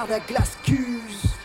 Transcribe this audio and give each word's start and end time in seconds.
garde 0.00 0.12
à 0.12 0.20
Glascuse. 0.20 1.36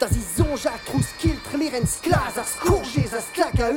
Da 0.00 0.08
sie 0.08 0.20
so 0.20 0.56
Jacques 0.56 0.84
Truskiltre, 0.86 1.56
Lirens 1.58 2.00
Glas, 2.02 2.38
as 2.38 2.56
Courges, 2.60 3.12
as 3.14 3.26
Klackahu. 3.34 3.76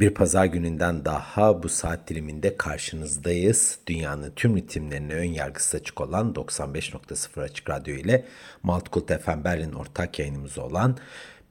Bir 0.00 0.10
pazar 0.10 0.44
gününden 0.44 1.04
daha 1.04 1.62
bu 1.62 1.68
saat 1.68 2.08
diliminde 2.08 2.56
karşınızdayız. 2.56 3.78
Dünyanın 3.86 4.32
tüm 4.36 4.56
ritimlerine 4.56 5.14
ön 5.14 5.24
yargısı 5.24 5.76
açık 5.76 6.00
olan 6.00 6.32
95.0 6.32 7.42
Açık 7.42 7.70
Radyo 7.70 7.94
ile 7.94 8.24
Maltkult 8.62 9.22
FM 9.22 9.44
Berlin 9.44 9.72
ortak 9.72 10.18
yayınımız 10.18 10.58
olan 10.58 10.96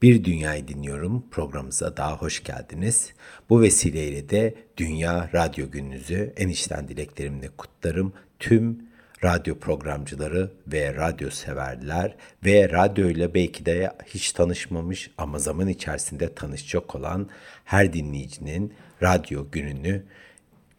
Bir 0.02 0.24
Dünyayı 0.24 0.68
Dinliyorum 0.68 1.24
programımıza 1.30 1.96
daha 1.96 2.16
hoş 2.16 2.44
geldiniz. 2.44 3.12
Bu 3.50 3.60
vesileyle 3.60 4.28
de 4.28 4.54
Dünya 4.76 5.30
Radyo 5.34 5.70
Gününüzü 5.70 6.32
en 6.36 6.48
içten 6.48 6.88
dileklerimle 6.88 7.48
kutlarım. 7.48 8.12
Tüm 8.38 8.89
radyo 9.24 9.58
programcıları 9.58 10.50
ve 10.66 10.94
radyo 10.94 11.30
severler 11.30 12.16
ve 12.44 12.68
radyoyla 12.68 13.34
belki 13.34 13.66
de 13.66 13.92
hiç 14.06 14.32
tanışmamış 14.32 15.10
ama 15.18 15.38
zaman 15.38 15.68
içerisinde 15.68 16.34
tanışacak 16.34 16.94
olan 16.94 17.28
her 17.64 17.92
dinleyicinin 17.92 18.74
radyo 19.02 19.46
gününü 19.52 20.04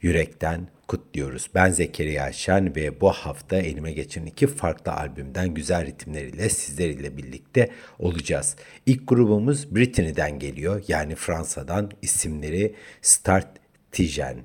yürekten 0.01 0.67
kutluyoruz. 0.87 1.49
Ben 1.55 1.71
Zekeriya 1.71 2.31
Şen 2.31 2.75
ve 2.75 3.01
bu 3.01 3.09
hafta 3.11 3.55
elime 3.55 3.91
geçen 3.91 4.25
iki 4.25 4.47
farklı 4.47 4.91
albümden 4.91 5.53
güzel 5.53 5.85
ritimleriyle 5.85 6.49
sizlerle 6.49 7.17
birlikte 7.17 7.69
olacağız. 7.99 8.55
İlk 8.85 9.07
grubumuz 9.07 9.75
Brittany'den 9.75 10.39
geliyor 10.39 10.83
yani 10.87 11.15
Fransa'dan 11.15 11.91
isimleri 12.01 12.75
Start 13.01 13.47
Tijen. 13.91 14.37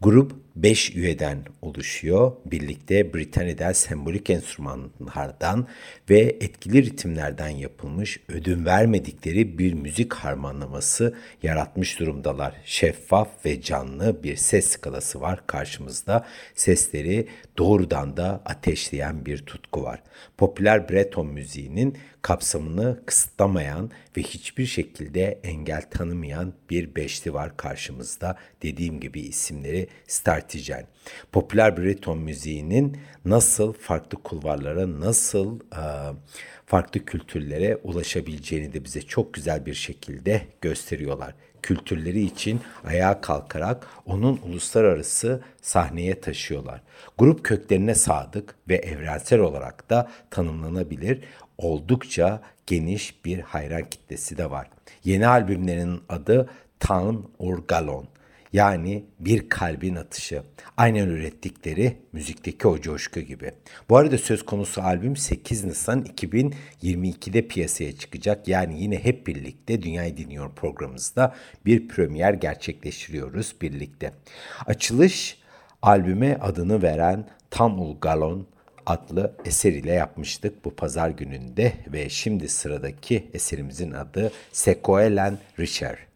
Grup 0.00 0.32
5 0.56 0.96
üyeden 0.96 1.38
oluşuyor. 1.62 2.32
Birlikte 2.46 3.14
Britanya'dan 3.14 3.72
sembolik 3.72 4.30
enstrümanlardan 4.30 5.68
ve 6.10 6.18
etkili 6.20 6.82
ritimlerden 6.82 7.48
yapılmış 7.48 8.20
ödün 8.28 8.64
vermedikleri 8.64 9.58
bir 9.58 9.72
müzik 9.72 10.14
harmanlaması 10.14 11.14
yaratmış 11.42 12.00
durumdalar. 12.00 12.54
Şeffaf 12.64 13.46
ve 13.46 13.60
canlı 13.62 14.22
bir 14.22 14.36
ses 14.36 14.68
skalası 14.68 15.20
var 15.20 15.46
karşımızda. 15.46 16.26
Sesleri 16.54 17.28
doğrudan 17.58 18.16
da 18.16 18.42
ateşleyen 18.44 19.26
bir 19.26 19.38
tutku 19.38 19.82
var. 19.82 20.02
Popüler 20.36 20.88
Breton 20.88 21.26
müziğinin 21.26 21.98
kapsamını 22.22 23.00
kısıtlamayan 23.06 23.90
ve 24.16 24.22
hiçbir 24.22 24.66
şekilde 24.66 25.40
engel 25.42 25.82
tanımayan 25.90 26.52
bir 26.70 26.94
beşli 26.94 27.34
var 27.34 27.56
karşımızda. 27.56 28.36
Dediğim 28.62 29.00
gibi 29.00 29.20
isimleri 29.20 29.88
Startijen. 30.06 30.86
Popüler 31.32 31.76
Breton 31.76 32.18
müziğinin 32.18 32.96
nasıl 33.24 33.72
farklı 33.72 34.22
kulvarlara, 34.22 35.00
nasıl 35.00 35.60
e, 35.60 35.82
farklı 36.66 37.04
kültürlere 37.04 37.76
ulaşabileceğini 37.76 38.72
de 38.72 38.84
bize 38.84 39.02
çok 39.02 39.34
güzel 39.34 39.66
bir 39.66 39.74
şekilde 39.74 40.42
gösteriyorlar 40.60 41.34
kültürleri 41.64 42.20
için 42.20 42.60
ayağa 42.84 43.20
kalkarak 43.20 43.86
onun 44.06 44.40
uluslararası 44.46 45.42
sahneye 45.62 46.20
taşıyorlar. 46.20 46.82
Grup 47.18 47.44
köklerine 47.44 47.94
sadık 47.94 48.54
ve 48.68 48.74
evrensel 48.74 49.40
olarak 49.40 49.90
da 49.90 50.10
tanımlanabilir 50.30 51.20
oldukça 51.58 52.42
geniş 52.66 53.24
bir 53.24 53.40
hayran 53.40 53.84
kitlesi 53.84 54.38
de 54.38 54.50
var. 54.50 54.70
Yeni 55.04 55.26
albümlerinin 55.26 56.00
adı 56.08 56.50
Town 56.80 57.16
or 57.38 57.58
Gallon 57.68 58.08
yani 58.54 59.04
bir 59.20 59.48
kalbin 59.48 59.94
atışı. 59.94 60.42
Aynen 60.76 61.08
ürettikleri 61.08 61.96
müzikteki 62.12 62.68
o 62.68 62.80
coşku 62.80 63.20
gibi. 63.20 63.52
Bu 63.88 63.96
arada 63.96 64.18
söz 64.18 64.44
konusu 64.44 64.82
albüm 64.82 65.16
8 65.16 65.64
Nisan 65.64 66.04
2022'de 66.04 67.48
piyasaya 67.48 67.96
çıkacak. 67.96 68.48
Yani 68.48 68.82
yine 68.82 69.04
hep 69.04 69.26
birlikte 69.26 69.82
Dünyayı 69.82 70.16
Dinliyor 70.16 70.50
programımızda 70.54 71.34
bir 71.66 71.88
premier 71.88 72.34
gerçekleştiriyoruz 72.34 73.54
birlikte. 73.62 74.12
Açılış 74.66 75.38
albüme 75.82 76.38
adını 76.40 76.82
veren 76.82 77.28
Tam 77.50 77.80
Ul 77.80 78.00
Galon 78.00 78.46
adlı 78.86 79.36
eser 79.44 79.72
ile 79.72 79.92
yapmıştık 79.92 80.64
bu 80.64 80.74
pazar 80.74 81.10
gününde 81.10 81.72
ve 81.92 82.08
şimdi 82.08 82.48
sıradaki 82.48 83.24
eserimizin 83.34 83.92
adı 83.92 84.32
Sekoelen 84.52 85.38
Richer. 85.58 86.13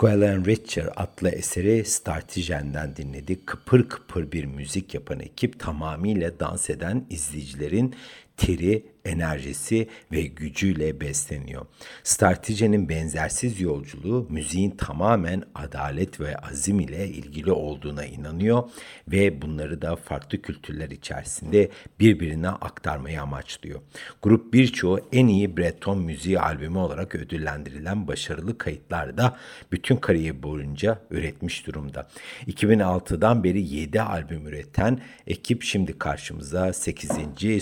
Squall 0.00 0.22
and 0.22 0.46
Richer 0.46 0.88
adlı 0.96 1.28
eseri 1.28 1.84
Startigen'den 1.84 2.96
dinledik. 2.96 3.46
Kıpır 3.46 3.88
kıpır 3.88 4.32
bir 4.32 4.44
müzik 4.44 4.94
yapan 4.94 5.20
ekip 5.20 5.60
tamamıyla 5.60 6.40
dans 6.40 6.70
eden 6.70 7.06
izleyicilerin 7.10 7.94
teri, 8.36 8.86
enerjisi 9.04 9.88
ve 10.12 10.22
gücüyle 10.22 11.00
besleniyor. 11.00 11.66
Strateji'nin 12.02 12.88
benzersiz 12.88 13.60
yolculuğu 13.60 14.26
müziğin 14.30 14.70
tamamen 14.70 15.42
adalet 15.54 16.20
ve 16.20 16.36
azim 16.36 16.80
ile 16.80 17.08
ilgili 17.08 17.52
olduğuna 17.52 18.04
inanıyor 18.04 18.62
ve 19.08 19.42
bunları 19.42 19.82
da 19.82 19.96
farklı 19.96 20.42
kültürler 20.42 20.90
içerisinde 20.90 21.70
birbirine 22.00 22.48
aktarmayı 22.48 23.22
amaçlıyor. 23.22 23.80
Grup 24.22 24.52
birçoğu 24.52 25.00
en 25.12 25.26
iyi 25.26 25.56
Breton 25.56 25.98
müziği 25.98 26.40
albümü 26.40 26.78
olarak 26.78 27.14
ödüllendirilen 27.14 28.08
başarılı 28.08 28.58
kayıtlarda 28.58 29.36
bütün 29.72 29.96
kariyer 29.96 30.42
boyunca 30.42 30.98
üretmiş 31.10 31.66
durumda. 31.66 32.08
2006'dan 32.46 33.44
beri 33.44 33.62
7 33.62 34.00
albüm 34.00 34.46
üreten 34.46 35.00
ekip 35.26 35.62
şimdi 35.62 35.98
karşımıza 35.98 36.72
8. 36.72 37.10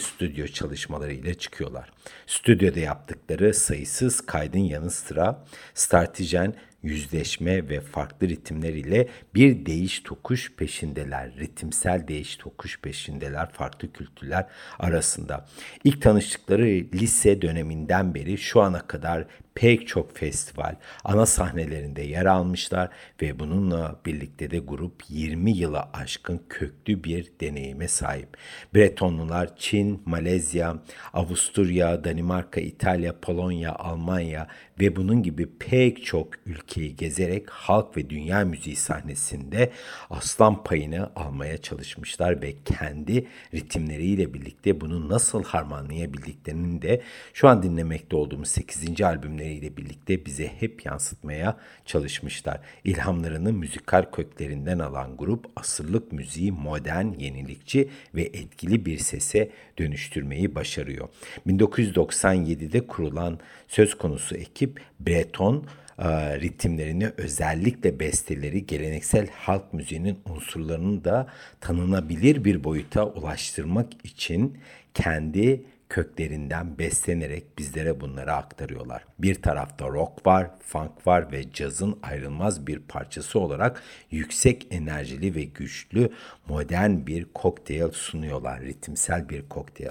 stüdyo 0.02 0.46
çalışmalarıyla 0.46 1.27
ile 1.28 1.34
çıkıyorlar. 1.34 1.90
Stüdyoda 2.26 2.80
yaptıkları 2.80 3.54
sayısız 3.54 4.20
kaydın 4.20 4.58
yanı 4.58 4.90
sıra 4.90 5.44
Startijen 5.74 6.54
yüzleşme 6.82 7.68
ve 7.68 7.80
farklı 7.80 8.28
ritimler 8.28 8.74
ile 8.74 9.08
bir 9.34 9.66
değiş 9.66 10.00
tokuş 10.00 10.52
peşindeler. 10.52 11.36
Ritimsel 11.36 12.08
değiş 12.08 12.36
tokuş 12.36 12.80
peşindeler 12.80 13.50
farklı 13.52 13.92
kültürler 13.92 14.46
arasında. 14.78 15.46
İlk 15.84 16.02
tanıştıkları 16.02 16.66
lise 16.94 17.42
döneminden 17.42 18.14
beri 18.14 18.38
şu 18.38 18.60
ana 18.60 18.86
kadar 18.86 19.26
pek 19.58 19.88
çok 19.88 20.16
festival 20.16 20.74
ana 21.04 21.26
sahnelerinde 21.26 22.02
yer 22.02 22.26
almışlar 22.26 22.88
ve 23.22 23.38
bununla 23.38 24.00
birlikte 24.06 24.50
de 24.50 24.58
grup 24.58 25.02
20 25.08 25.50
yıla 25.50 25.90
aşkın 25.92 26.40
köklü 26.48 27.04
bir 27.04 27.32
deneyime 27.40 27.88
sahip. 27.88 28.36
Bretonlular 28.74 29.56
Çin, 29.56 30.02
Malezya, 30.04 30.76
Avusturya, 31.12 32.04
Danimarka, 32.04 32.60
İtalya, 32.60 33.20
Polonya, 33.20 33.74
Almanya 33.74 34.48
ve 34.80 34.96
bunun 34.96 35.22
gibi 35.22 35.48
pek 35.58 36.04
çok 36.04 36.28
ülkeyi 36.46 36.96
gezerek 36.96 37.50
halk 37.50 37.96
ve 37.96 38.10
dünya 38.10 38.44
müziği 38.44 38.76
sahnesinde 38.76 39.72
aslan 40.10 40.64
payını 40.64 41.10
almaya 41.16 41.58
çalışmışlar 41.58 42.42
ve 42.42 42.54
kendi 42.64 43.26
ritimleriyle 43.54 44.34
birlikte 44.34 44.80
bunu 44.80 45.08
nasıl 45.08 45.44
harmanlayabildiklerinin 45.44 46.82
de 46.82 47.02
şu 47.32 47.48
an 47.48 47.62
dinlemekte 47.62 48.16
olduğumuz 48.16 48.48
8. 48.48 49.00
albümleriyle 49.48 49.76
birlikte 49.76 50.26
bize 50.26 50.46
hep 50.60 50.86
yansıtmaya 50.86 51.56
çalışmışlar. 51.86 52.60
İlhamlarını 52.84 53.52
müzikal 53.52 54.04
köklerinden 54.12 54.78
alan 54.78 55.16
grup 55.16 55.46
asırlık 55.56 56.12
müziği 56.12 56.52
modern, 56.52 57.12
yenilikçi 57.18 57.88
ve 58.14 58.22
etkili 58.22 58.86
bir 58.86 58.98
sese 58.98 59.50
dönüştürmeyi 59.78 60.54
başarıyor. 60.54 61.08
1997'de 61.46 62.86
kurulan 62.86 63.38
söz 63.68 63.94
konusu 63.94 64.36
ekip 64.36 64.80
Breton 65.00 65.64
e, 65.98 66.40
ritimlerini 66.40 67.10
özellikle 67.16 68.00
besteleri 68.00 68.66
geleneksel 68.66 69.28
halk 69.30 69.72
müziğinin 69.72 70.18
unsurlarını 70.26 71.04
da 71.04 71.26
tanınabilir 71.60 72.44
bir 72.44 72.64
boyuta 72.64 73.06
ulaştırmak 73.06 73.86
için 74.04 74.58
kendi 74.94 75.62
köklerinden 75.88 76.78
beslenerek 76.78 77.58
bizlere 77.58 78.00
bunları 78.00 78.32
aktarıyorlar. 78.32 79.04
Bir 79.18 79.42
tarafta 79.42 79.88
rock 79.88 80.26
var, 80.26 80.50
funk 80.60 81.06
var 81.06 81.32
ve 81.32 81.52
cazın 81.52 81.98
ayrılmaz 82.02 82.66
bir 82.66 82.78
parçası 82.78 83.40
olarak 83.40 83.82
yüksek 84.10 84.66
enerjili 84.70 85.34
ve 85.34 85.44
güçlü 85.44 86.10
modern 86.48 87.06
bir 87.06 87.24
kokteyl 87.24 87.90
sunuyorlar. 87.90 88.60
Ritimsel 88.60 89.28
bir 89.28 89.48
kokteyl. 89.48 89.90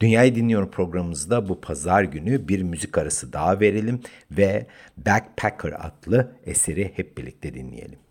Dünyayı 0.00 0.34
Dinliyorum 0.34 0.70
programımızda 0.70 1.48
bu 1.48 1.60
pazar 1.60 2.02
günü 2.02 2.48
bir 2.48 2.62
müzik 2.62 2.98
arası 2.98 3.32
daha 3.32 3.60
verelim 3.60 4.00
ve 4.30 4.66
Backpacker 4.96 5.72
adlı 5.86 6.32
eseri 6.46 6.92
hep 6.96 7.18
birlikte 7.18 7.54
dinleyelim. 7.54 8.05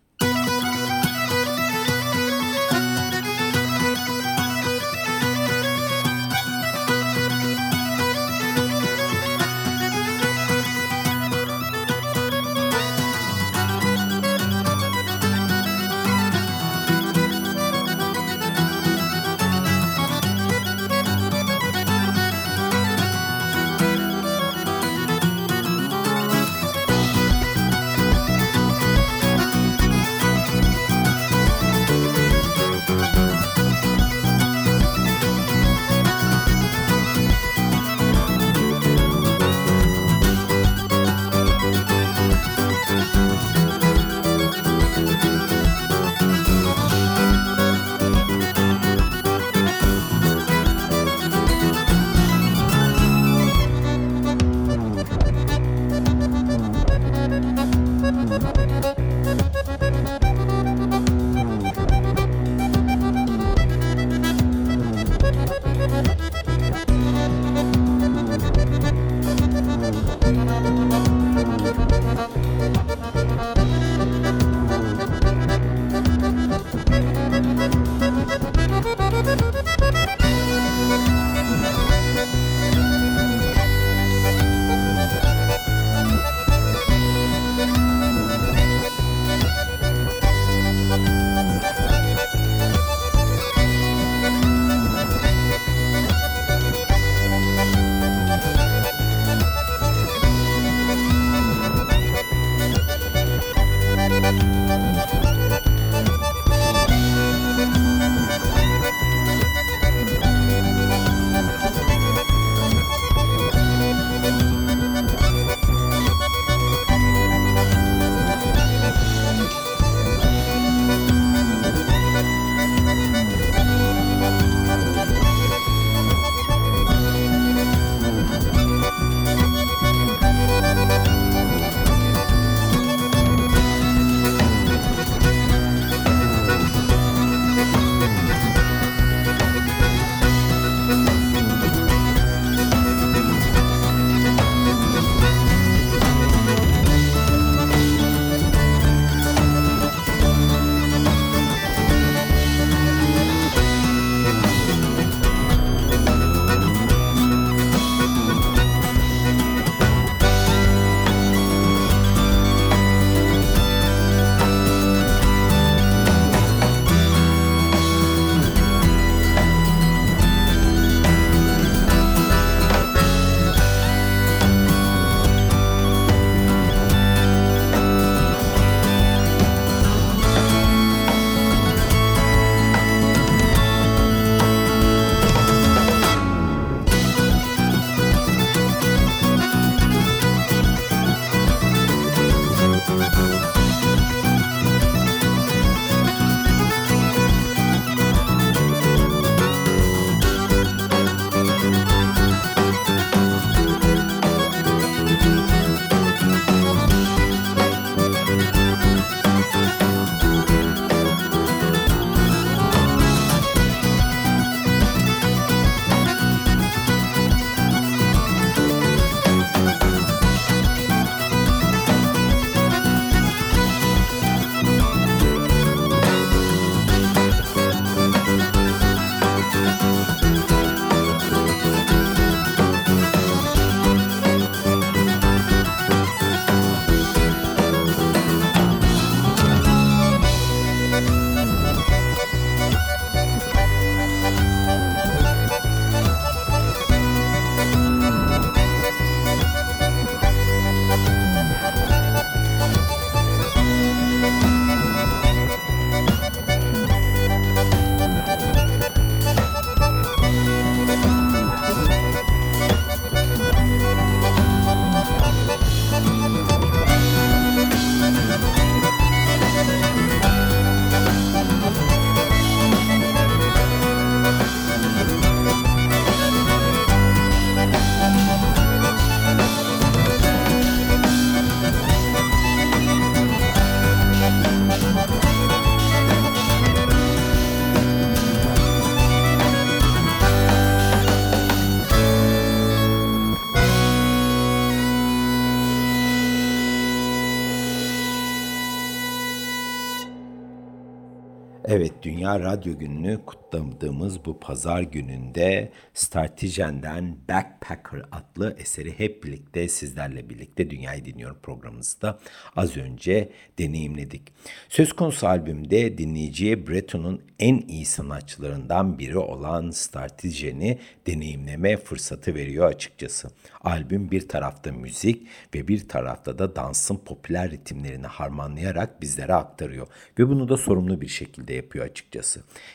Dünya 302.26 302.40
Radyo 302.40 302.78
Günü'nü 302.78 303.24
kutladığımız 303.26 304.24
bu 304.24 304.40
pazar 304.40 304.82
gününde 304.82 305.72
Startijen'den 305.94 307.16
Backpacker 307.28 308.02
adlı 308.12 308.56
eseri 308.58 308.98
hep 308.98 309.24
birlikte 309.24 309.68
sizlerle 309.68 310.30
birlikte 310.30 310.70
Dünyayı 310.70 311.04
Dinliyorum 311.04 311.38
programımızda 311.42 312.18
az 312.56 312.76
önce 312.76 313.32
deneyimledik. 313.58 314.22
Söz 314.68 314.92
konusu 314.92 315.26
albümde 315.26 315.98
dinleyiciye 315.98 316.66
Breton'un 316.66 317.22
en 317.38 317.56
iyi 317.68 317.84
sanatçılarından 317.84 318.98
biri 318.98 319.18
olan 319.18 319.70
Startijen'i 319.70 320.78
deneyimleme 321.06 321.76
fırsatı 321.76 322.34
veriyor 322.34 322.66
açıkçası. 322.66 323.28
Albüm 323.64 324.10
bir 324.10 324.28
tarafta 324.28 324.72
müzik 324.72 325.26
ve 325.54 325.68
bir 325.68 325.88
tarafta 325.88 326.38
da 326.38 326.56
dansın 326.56 326.96
popüler 326.96 327.50
ritimlerini 327.50 328.06
harmanlayarak 328.06 329.02
bizlere 329.02 329.34
aktarıyor 329.34 329.86
ve 330.18 330.28
bunu 330.28 330.48
da 330.48 330.56
sorumlu 330.56 331.00
bir 331.00 331.08
şekilde 331.08 331.54
yapıyor 331.54 331.84
açıkçası. 331.84 332.15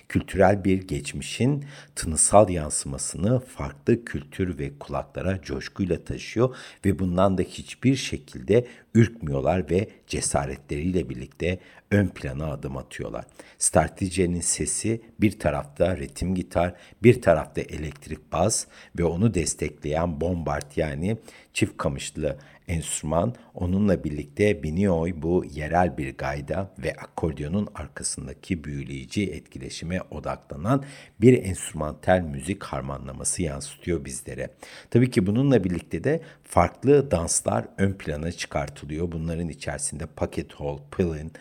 Kültürel 0.10 0.64
bir 0.64 0.88
geçmişin 0.88 1.66
tınısal 1.96 2.50
yansımasını 2.50 3.40
farklı 3.40 4.06
kültür 4.06 4.60
ve 4.60 4.72
kulaklara 4.80 5.42
coşkuyla 5.42 6.04
taşıyor 6.04 6.56
ve 6.86 7.00
bundan 7.00 7.38
da 7.38 7.42
hiçbir 7.42 7.96
şekilde 7.96 8.68
ürkmüyorlar 8.96 9.70
ve 9.70 9.88
cesaretleriyle 10.08 11.10
birlikte 11.10 11.60
ön 11.92 12.08
plana 12.08 12.52
adım 12.52 12.78
atıyorlar. 12.78 13.26
Startice'nin 13.58 14.42
sesi 14.42 15.02
bir 15.20 15.40
tarafta 15.40 15.98
ritim 15.98 16.36
gitar, 16.36 16.74
bir 17.04 17.22
tarafta 17.22 17.62
elektrik 17.62 18.32
bas 18.32 18.66
ve 19.00 19.04
onu 19.04 19.34
destekleyen 19.34 20.22
bombard 20.22 20.72
yani 20.76 21.18
çift 21.54 21.78
kamışlı 21.78 22.38
enstrüman 22.72 23.36
onunla 23.56 24.04
birlikte 24.04 24.64
biniyor 24.64 25.10
bu 25.16 25.46
yerel 25.46 25.98
bir 25.98 26.18
gayda 26.18 26.74
ve 26.80 26.94
akordiyonun 26.94 27.68
arkasındaki 27.76 28.64
büyüleyici 28.64 29.32
etkileşime 29.32 30.02
odaklanan 30.12 30.84
bir 31.22 31.44
enstrümantal 31.44 32.20
müzik 32.20 32.64
harmanlaması 32.64 33.44
yansıtıyor 33.44 34.06
bizlere. 34.06 34.50
Tabii 34.90 35.12
ki 35.12 35.28
bununla 35.28 35.64
birlikte 35.64 36.04
de 36.04 36.22
farklı 36.44 37.12
danslar 37.12 37.66
ön 37.78 37.94
plana 37.94 38.32
çıkartılıyor. 38.32 39.12
Bunların 39.12 39.50
içerisinde 39.50 40.06
Pocket 40.06 40.54
Hole, 40.54 40.82
Pillin, 40.98 41.32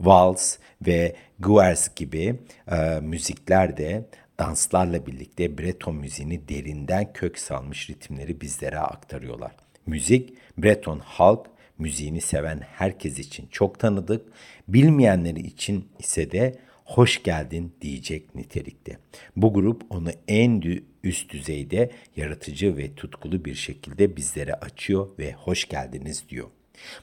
Vals 0.00 0.56
ve 0.86 1.16
Guers 1.38 1.94
gibi 1.94 2.40
e, 2.70 3.00
müzikler 3.00 3.76
de 3.76 4.04
danslarla 4.38 5.06
birlikte 5.06 5.58
Breton 5.58 5.96
müziğini 5.96 6.48
derinden 6.48 7.12
kök 7.12 7.38
salmış 7.38 7.90
ritimleri 7.90 8.40
bizlere 8.40 8.78
aktarıyorlar. 8.78 9.52
Müzik, 9.86 10.34
Breton 10.58 10.98
halk 10.98 11.46
müziğini 11.78 12.20
seven 12.20 12.60
herkes 12.60 13.18
için 13.18 13.46
çok 13.50 13.78
tanıdık, 13.78 14.32
bilmeyenleri 14.68 15.40
için 15.40 15.88
ise 15.98 16.30
de 16.30 16.58
hoş 16.84 17.22
geldin 17.22 17.72
diyecek 17.80 18.34
nitelikte. 18.34 18.98
Bu 19.36 19.52
grup 19.52 19.82
onu 19.90 20.10
en 20.28 20.62
üst 21.02 21.32
düzeyde 21.32 21.90
yaratıcı 22.16 22.76
ve 22.76 22.94
tutkulu 22.94 23.44
bir 23.44 23.54
şekilde 23.54 24.16
bizlere 24.16 24.54
açıyor 24.54 25.08
ve 25.18 25.32
hoş 25.32 25.68
geldiniz 25.68 26.24
diyor. 26.28 26.48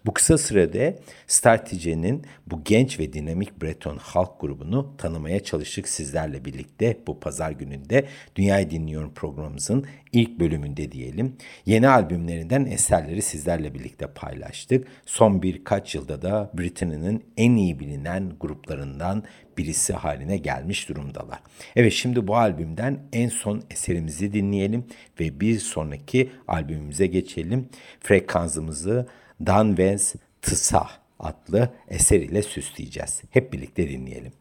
Bu 0.05 0.13
kısa 0.13 0.37
sürede 0.37 0.99
Startice'nin 1.27 2.25
bu 2.47 2.63
genç 2.63 2.99
ve 2.99 3.13
dinamik 3.13 3.61
Breton 3.61 3.97
halk 3.97 4.41
grubunu 4.41 4.97
tanımaya 4.97 5.43
çalıştık 5.43 5.87
sizlerle 5.87 6.45
birlikte 6.45 6.97
bu 7.07 7.19
pazar 7.19 7.51
gününde 7.51 8.05
Dünyayı 8.35 8.69
Dinliyorum 8.69 9.13
programımızın 9.13 9.85
ilk 10.11 10.39
bölümünde 10.39 10.91
diyelim. 10.91 11.35
Yeni 11.65 11.87
albümlerinden 11.87 12.65
eserleri 12.65 13.21
sizlerle 13.21 13.73
birlikte 13.73 14.07
paylaştık. 14.07 14.87
Son 15.05 15.41
birkaç 15.41 15.95
yılda 15.95 16.21
da 16.21 16.51
Britanya'nın 16.53 17.23
en 17.37 17.55
iyi 17.55 17.79
bilinen 17.79 18.33
gruplarından 18.39 19.23
birisi 19.57 19.93
haline 19.93 20.37
gelmiş 20.37 20.89
durumdalar. 20.89 21.39
Evet 21.75 21.93
şimdi 21.93 22.27
bu 22.27 22.37
albümden 22.37 22.99
en 23.13 23.29
son 23.29 23.63
eserimizi 23.69 24.33
dinleyelim 24.33 24.85
ve 25.19 25.39
bir 25.39 25.59
sonraki 25.59 26.31
albümümüze 26.47 27.07
geçelim. 27.07 27.69
Frekansımızı 27.99 29.07
Danvez 29.45 30.15
Tısa 30.41 30.87
adlı 31.19 31.69
eseriyle 31.87 32.41
süsleyeceğiz. 32.43 33.21
Hep 33.29 33.53
birlikte 33.53 33.89
dinleyelim. 33.89 34.31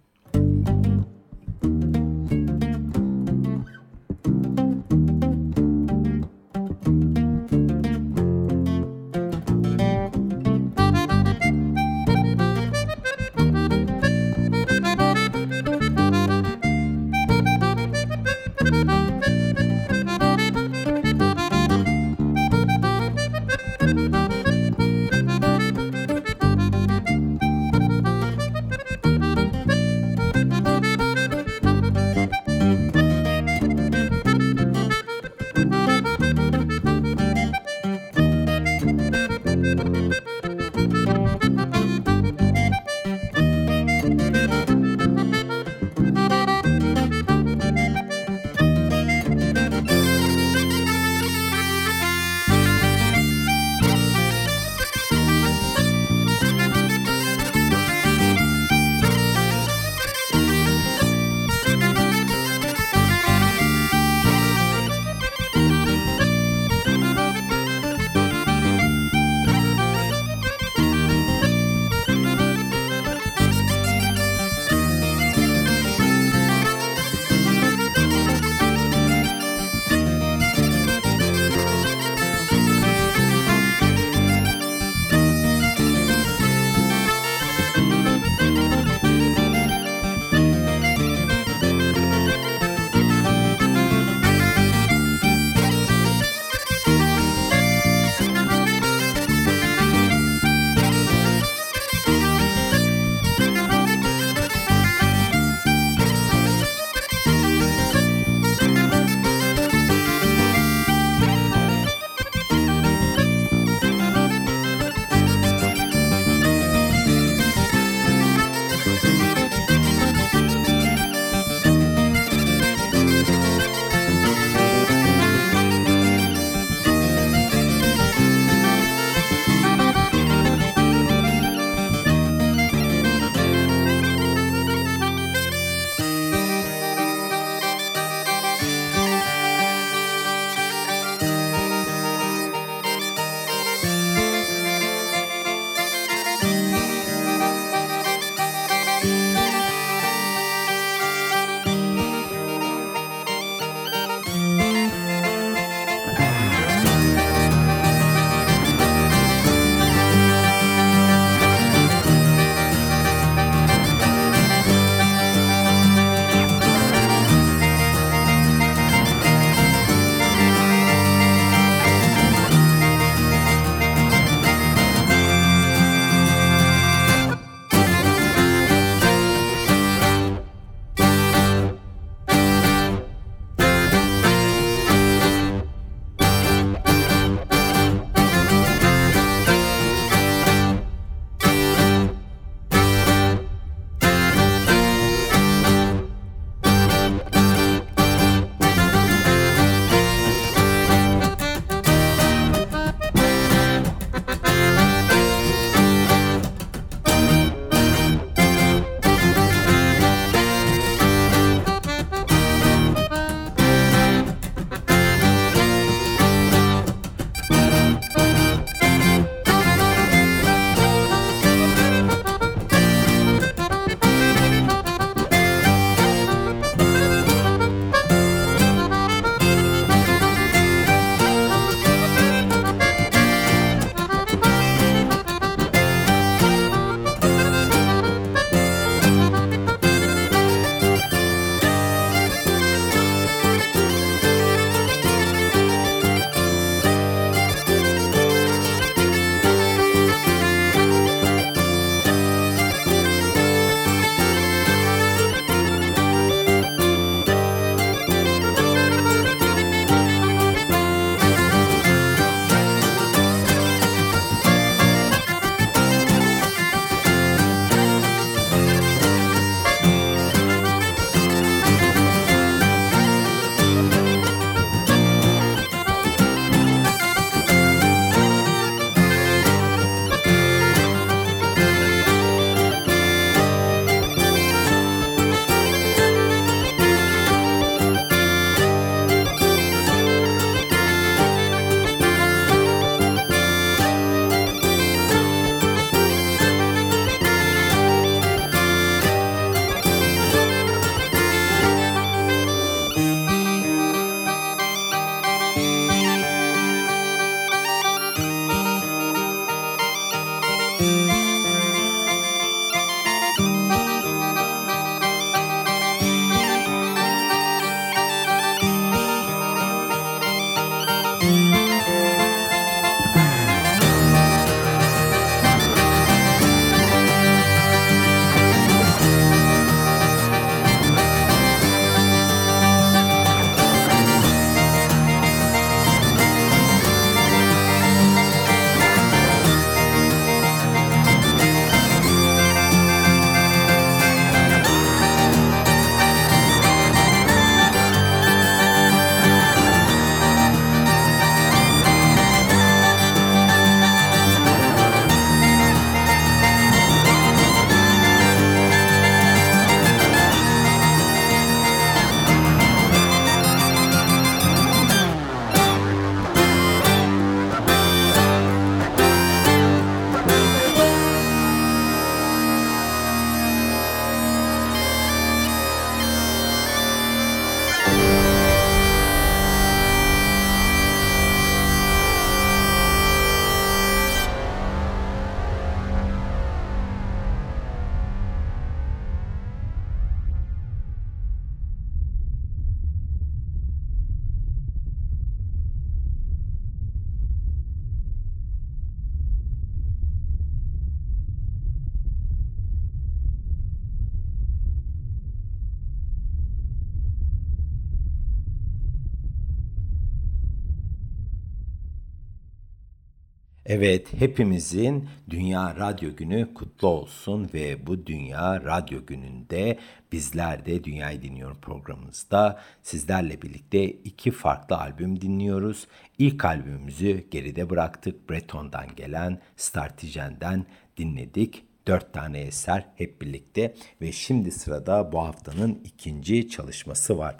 Evet, 413.86 414.20
hepimizin 414.20 415.08
Dünya 415.30 415.76
Radyo 415.76 416.16
Günü 416.16 416.54
kutlu 416.54 416.88
olsun 416.88 417.50
ve 417.54 417.86
bu 417.86 418.06
Dünya 418.06 418.64
Radyo 418.64 419.06
Günü'nde 419.06 419.78
bizler 420.12 420.66
de 420.66 420.84
Dünyayı 420.84 421.22
Dinliyorum 421.22 421.56
programımızda 421.60 422.60
sizlerle 422.82 423.42
birlikte 423.42 423.84
iki 423.90 424.30
farklı 424.30 424.76
albüm 424.76 425.20
dinliyoruz. 425.20 425.86
İlk 426.18 426.44
albümümüzü 426.44 427.24
geride 427.30 427.70
bıraktık. 427.70 428.30
Breton'dan 428.30 428.86
gelen 428.96 429.40
Startijen'den 429.56 430.66
dinledik. 430.96 431.63
Dört 431.86 432.12
tane 432.12 432.40
eser 432.40 432.86
hep 432.96 433.22
birlikte 433.22 433.74
ve 434.00 434.12
şimdi 434.12 434.50
sırada 434.50 435.12
bu 435.12 435.18
haftanın 435.18 435.80
ikinci 435.84 436.48
çalışması 436.48 437.18
var. 437.18 437.36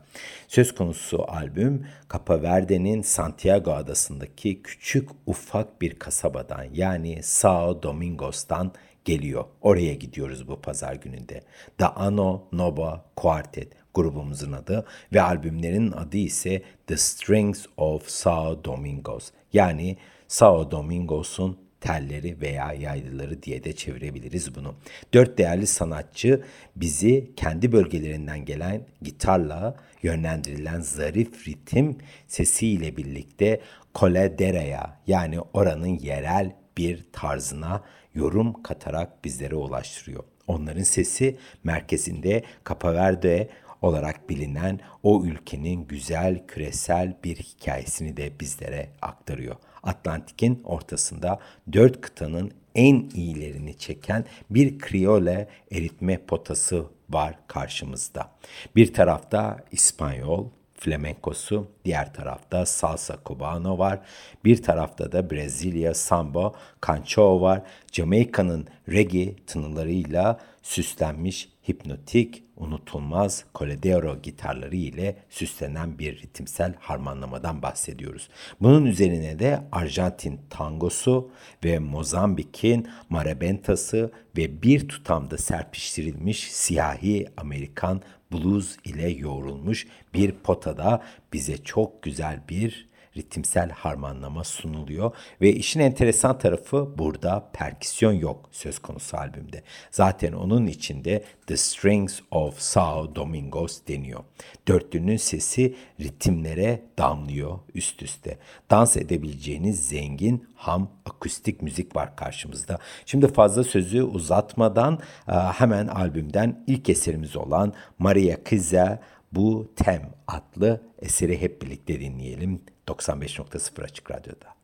Söz 0.48 0.74
konusu 0.74 1.24
albüm 1.28 1.86
Capa 2.12 2.42
Verde'nin 2.42 3.02
Santiago 3.02 3.72
adasındaki 3.72 4.62
küçük 4.62 5.08
ufak 5.26 5.80
bir 5.82 5.98
kasabadan 5.98 6.64
yani 6.72 7.22
Sao 7.22 7.82
Domingos'tan 7.82 8.72
geliyor. 9.04 9.44
Oraya 9.60 9.94
gidiyoruz 9.94 10.48
bu 10.48 10.60
pazar 10.60 10.94
gününde. 10.94 11.42
The 11.78 11.86
Ano 11.86 12.48
Nova 12.52 13.04
Quartet 13.16 13.72
grubumuzun 13.94 14.52
adı 14.52 14.86
ve 15.12 15.22
albümlerin 15.22 15.92
adı 15.92 16.16
ise 16.16 16.62
The 16.86 16.96
Strings 16.96 17.66
of 17.76 18.08
Sao 18.08 18.64
Domingos 18.64 19.30
yani 19.52 19.96
Sao 20.28 20.70
Domingos'un 20.70 21.63
telleri 21.84 22.40
veya 22.40 22.72
yaylıları 22.72 23.42
diye 23.42 23.64
de 23.64 23.72
çevirebiliriz 23.76 24.54
bunu. 24.54 24.74
Dört 25.14 25.38
değerli 25.38 25.66
sanatçı 25.66 26.42
bizi 26.76 27.30
kendi 27.36 27.72
bölgelerinden 27.72 28.44
gelen 28.44 28.86
gitarla 29.02 29.76
yönlendirilen 30.02 30.80
zarif 30.80 31.48
ritim 31.48 31.98
sesiyle 32.28 32.96
birlikte 32.96 33.60
Coledere'ya 33.94 35.00
yani 35.06 35.40
oranın 35.40 35.98
yerel 35.98 36.52
bir 36.76 37.04
tarzına 37.12 37.82
yorum 38.14 38.62
katarak 38.62 39.24
bizlere 39.24 39.54
ulaştırıyor. 39.54 40.24
Onların 40.46 40.82
sesi 40.82 41.36
merkezinde 41.64 42.42
Kapaverde 42.64 43.48
olarak 43.82 44.30
bilinen 44.30 44.80
o 45.02 45.24
ülkenin 45.24 45.86
güzel 45.86 46.46
küresel 46.46 47.16
bir 47.24 47.36
hikayesini 47.36 48.16
de 48.16 48.40
bizlere 48.40 48.88
aktarıyor. 49.02 49.56
Atlantik'in 49.84 50.62
ortasında 50.64 51.38
dört 51.72 52.00
kıtanın 52.00 52.52
en 52.74 53.10
iyilerini 53.14 53.78
çeken 53.78 54.24
bir 54.50 54.78
kriole 54.78 55.48
eritme 55.72 56.18
potası 56.18 56.84
var 57.10 57.38
karşımızda. 57.46 58.30
Bir 58.76 58.92
tarafta 58.92 59.56
İspanyol, 59.72 60.48
flamenkosu, 60.74 61.66
diğer 61.84 62.14
tarafta 62.14 62.66
salsa 62.66 63.18
cubano 63.28 63.78
var. 63.78 64.00
Bir 64.44 64.62
tarafta 64.62 65.12
da 65.12 65.30
Brezilya 65.30 65.94
sambo, 65.94 66.54
cancho 66.86 67.40
var. 67.40 67.62
Jamaika'nın 67.92 68.66
reggae 68.88 69.36
tınılarıyla 69.46 70.38
süslenmiş 70.64 71.48
hipnotik, 71.68 72.44
unutulmaz 72.56 73.44
Coledero 73.54 74.22
gitarları 74.22 74.76
ile 74.76 75.16
süslenen 75.30 75.98
bir 75.98 76.22
ritimsel 76.22 76.74
harmanlamadan 76.78 77.62
bahsediyoruz. 77.62 78.28
Bunun 78.60 78.84
üzerine 78.84 79.38
de 79.38 79.60
Arjantin 79.72 80.40
tangosu 80.50 81.30
ve 81.64 81.78
Mozambik'in 81.78 82.88
marabentası 83.08 84.12
ve 84.36 84.62
bir 84.62 84.88
tutamda 84.88 85.38
serpiştirilmiş 85.38 86.52
siyahi 86.52 87.26
Amerikan 87.36 88.02
blues 88.32 88.76
ile 88.84 89.08
yoğrulmuş 89.08 89.86
bir 90.14 90.32
potada 90.32 91.02
bize 91.32 91.56
çok 91.56 92.02
güzel 92.02 92.40
bir 92.48 92.93
ritimsel 93.16 93.70
harmanlama 93.70 94.44
sunuluyor 94.44 95.16
ve 95.40 95.52
işin 95.52 95.80
enteresan 95.80 96.38
tarafı 96.38 96.98
burada 96.98 97.50
perküsyon 97.52 98.12
yok 98.12 98.48
söz 98.52 98.78
konusu 98.78 99.16
albümde. 99.16 99.62
Zaten 99.90 100.32
onun 100.32 100.66
içinde 100.66 101.24
The 101.46 101.56
Strings 101.56 102.20
of 102.30 102.58
Sao 102.58 103.14
Domingos 103.14 103.80
deniyor. 103.88 104.20
Dörtlünün 104.68 105.16
sesi 105.16 105.76
ritimlere 106.00 106.82
damlıyor 106.98 107.58
üst 107.74 108.02
üste. 108.02 108.38
Dans 108.70 108.96
edebileceğiniz 108.96 109.86
zengin 109.86 110.48
ham 110.54 110.90
akustik 111.04 111.62
müzik 111.62 111.96
var 111.96 112.16
karşımızda. 112.16 112.78
Şimdi 113.06 113.28
fazla 113.28 113.64
sözü 113.64 114.02
uzatmadan 114.02 114.98
e, 115.28 115.32
hemen 115.32 115.86
albümden 115.86 116.64
ilk 116.66 116.88
eserimiz 116.88 117.36
olan 117.36 117.72
Maria 117.98 118.44
Kiza 118.44 119.00
bu 119.32 119.72
Tem 119.76 120.10
adlı 120.26 120.82
eseri 120.98 121.40
hep 121.40 121.62
birlikte 121.62 122.00
dinleyelim 122.00 122.60
95.0 122.88 123.82
Açık 123.82 124.10
Radyo'da. 124.10 124.54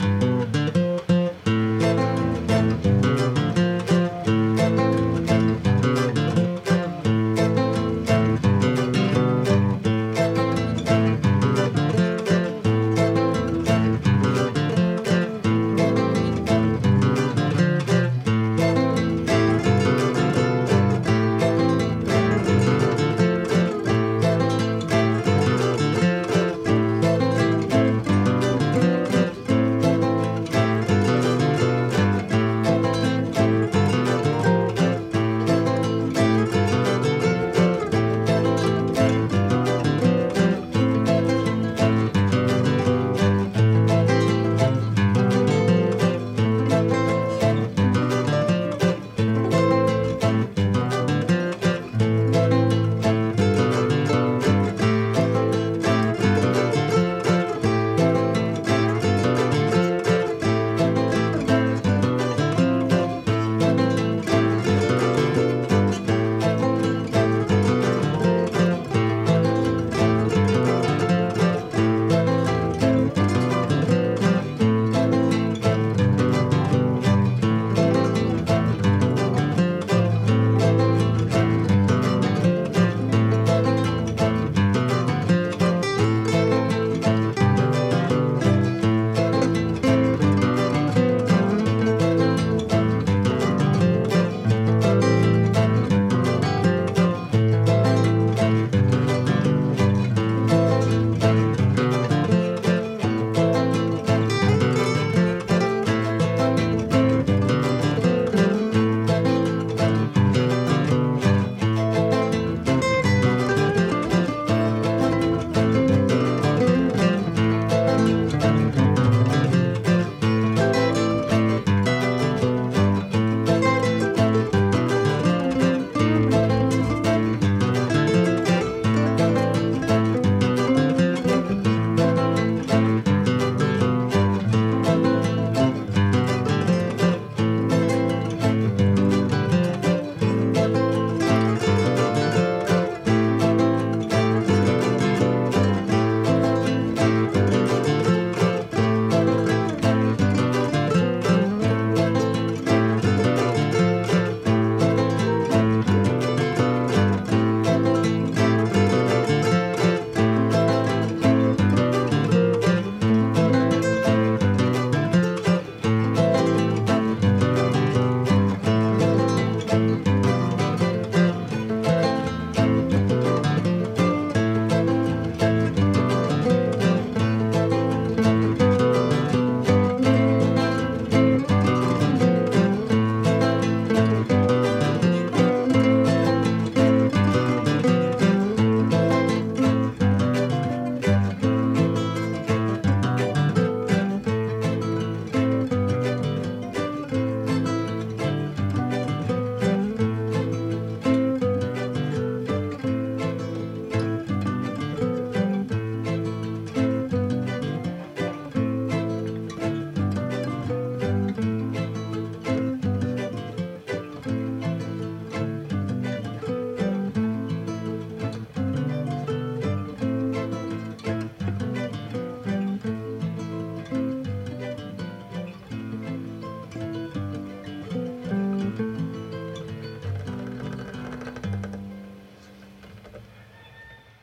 Müzik 0.00 0.57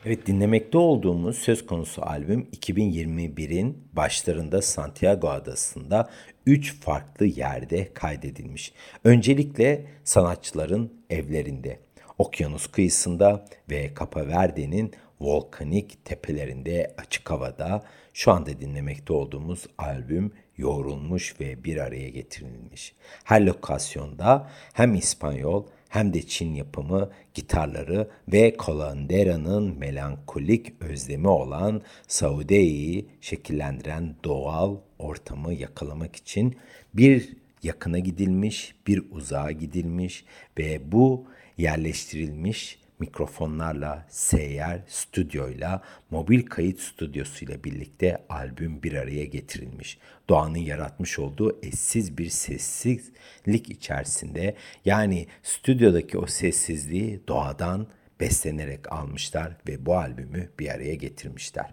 Evet 0.08 0.26
dinlemekte 0.26 0.78
olduğumuz 0.78 1.38
söz 1.38 1.66
konusu 1.66 2.02
albüm 2.02 2.48
2021'in 2.56 3.88
başlarında 3.92 4.62
Santiago 4.62 5.28
Adası'nda 5.28 6.10
3 6.46 6.80
farklı 6.80 7.26
yerde 7.26 7.94
kaydedilmiş. 7.94 8.72
Öncelikle 9.04 9.86
sanatçıların 10.04 10.92
evlerinde, 11.10 11.80
okyanus 12.18 12.66
kıyısında 12.66 13.44
ve 13.70 13.90
Capa 13.98 14.26
Verde'nin 14.28 14.92
volkanik 15.20 16.04
tepelerinde 16.04 16.94
açık 16.98 17.30
havada 17.30 17.84
şu 18.14 18.32
anda 18.32 18.60
dinlemekte 18.60 19.12
olduğumuz 19.12 19.66
albüm 19.78 20.32
yoğrulmuş 20.56 21.40
ve 21.40 21.64
bir 21.64 21.76
araya 21.76 22.08
getirilmiş. 22.08 22.94
Her 23.24 23.46
lokasyonda 23.46 24.50
hem 24.72 24.94
İspanyol 24.94 25.64
hem 25.96 26.14
de 26.14 26.22
Çin 26.22 26.54
yapımı 26.54 27.10
gitarları 27.34 28.08
ve 28.28 28.56
Colandera'nın 28.58 29.78
melankolik 29.78 30.82
özlemi 30.82 31.28
olan 31.28 31.82
Saude'yi 32.08 33.06
şekillendiren 33.20 34.16
doğal 34.24 34.76
ortamı 34.98 35.54
yakalamak 35.54 36.16
için 36.16 36.56
bir 36.94 37.36
yakına 37.62 37.98
gidilmiş, 37.98 38.74
bir 38.86 39.02
uzağa 39.10 39.50
gidilmiş 39.50 40.24
ve 40.58 40.92
bu 40.92 41.24
yerleştirilmiş 41.58 42.78
mikrofonlarla, 42.98 44.06
seyyar 44.08 44.80
stüdyoyla, 44.88 45.82
mobil 46.10 46.46
kayıt 46.46 46.80
stüdyosuyla 46.80 47.64
birlikte 47.64 48.24
albüm 48.28 48.82
bir 48.82 48.92
araya 48.92 49.24
getirilmiş. 49.24 49.98
Doğanın 50.28 50.58
yaratmış 50.58 51.18
olduğu 51.18 51.58
eşsiz 51.62 52.18
bir 52.18 52.28
sessizlik 52.28 53.70
içerisinde 53.70 54.56
yani 54.84 55.26
stüdyodaki 55.42 56.18
o 56.18 56.26
sessizliği 56.26 57.20
doğadan 57.28 57.86
beslenerek 58.20 58.92
almışlar 58.92 59.56
ve 59.68 59.86
bu 59.86 59.96
albümü 59.96 60.48
bir 60.58 60.68
araya 60.68 60.94
getirmişler. 60.94 61.70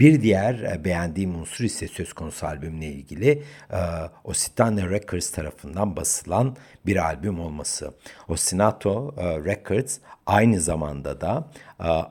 Bir 0.00 0.22
diğer 0.22 0.54
e, 0.54 0.84
beğendiğim 0.84 1.34
unsur 1.34 1.64
ise 1.64 1.88
söz 1.88 2.12
konusu 2.12 2.46
albümle 2.46 2.86
ilgili 2.86 3.42
e, 3.70 3.78
Occitane 4.24 4.90
Records 4.90 5.30
tarafından 5.30 5.96
basılan 5.96 6.56
bir 6.86 6.96
albüm 6.96 7.40
olması. 7.40 7.94
Ostinato 8.28 9.14
e, 9.18 9.24
Records 9.24 9.98
aynı 10.26 10.60
zamanda 10.60 11.20
da 11.20 11.48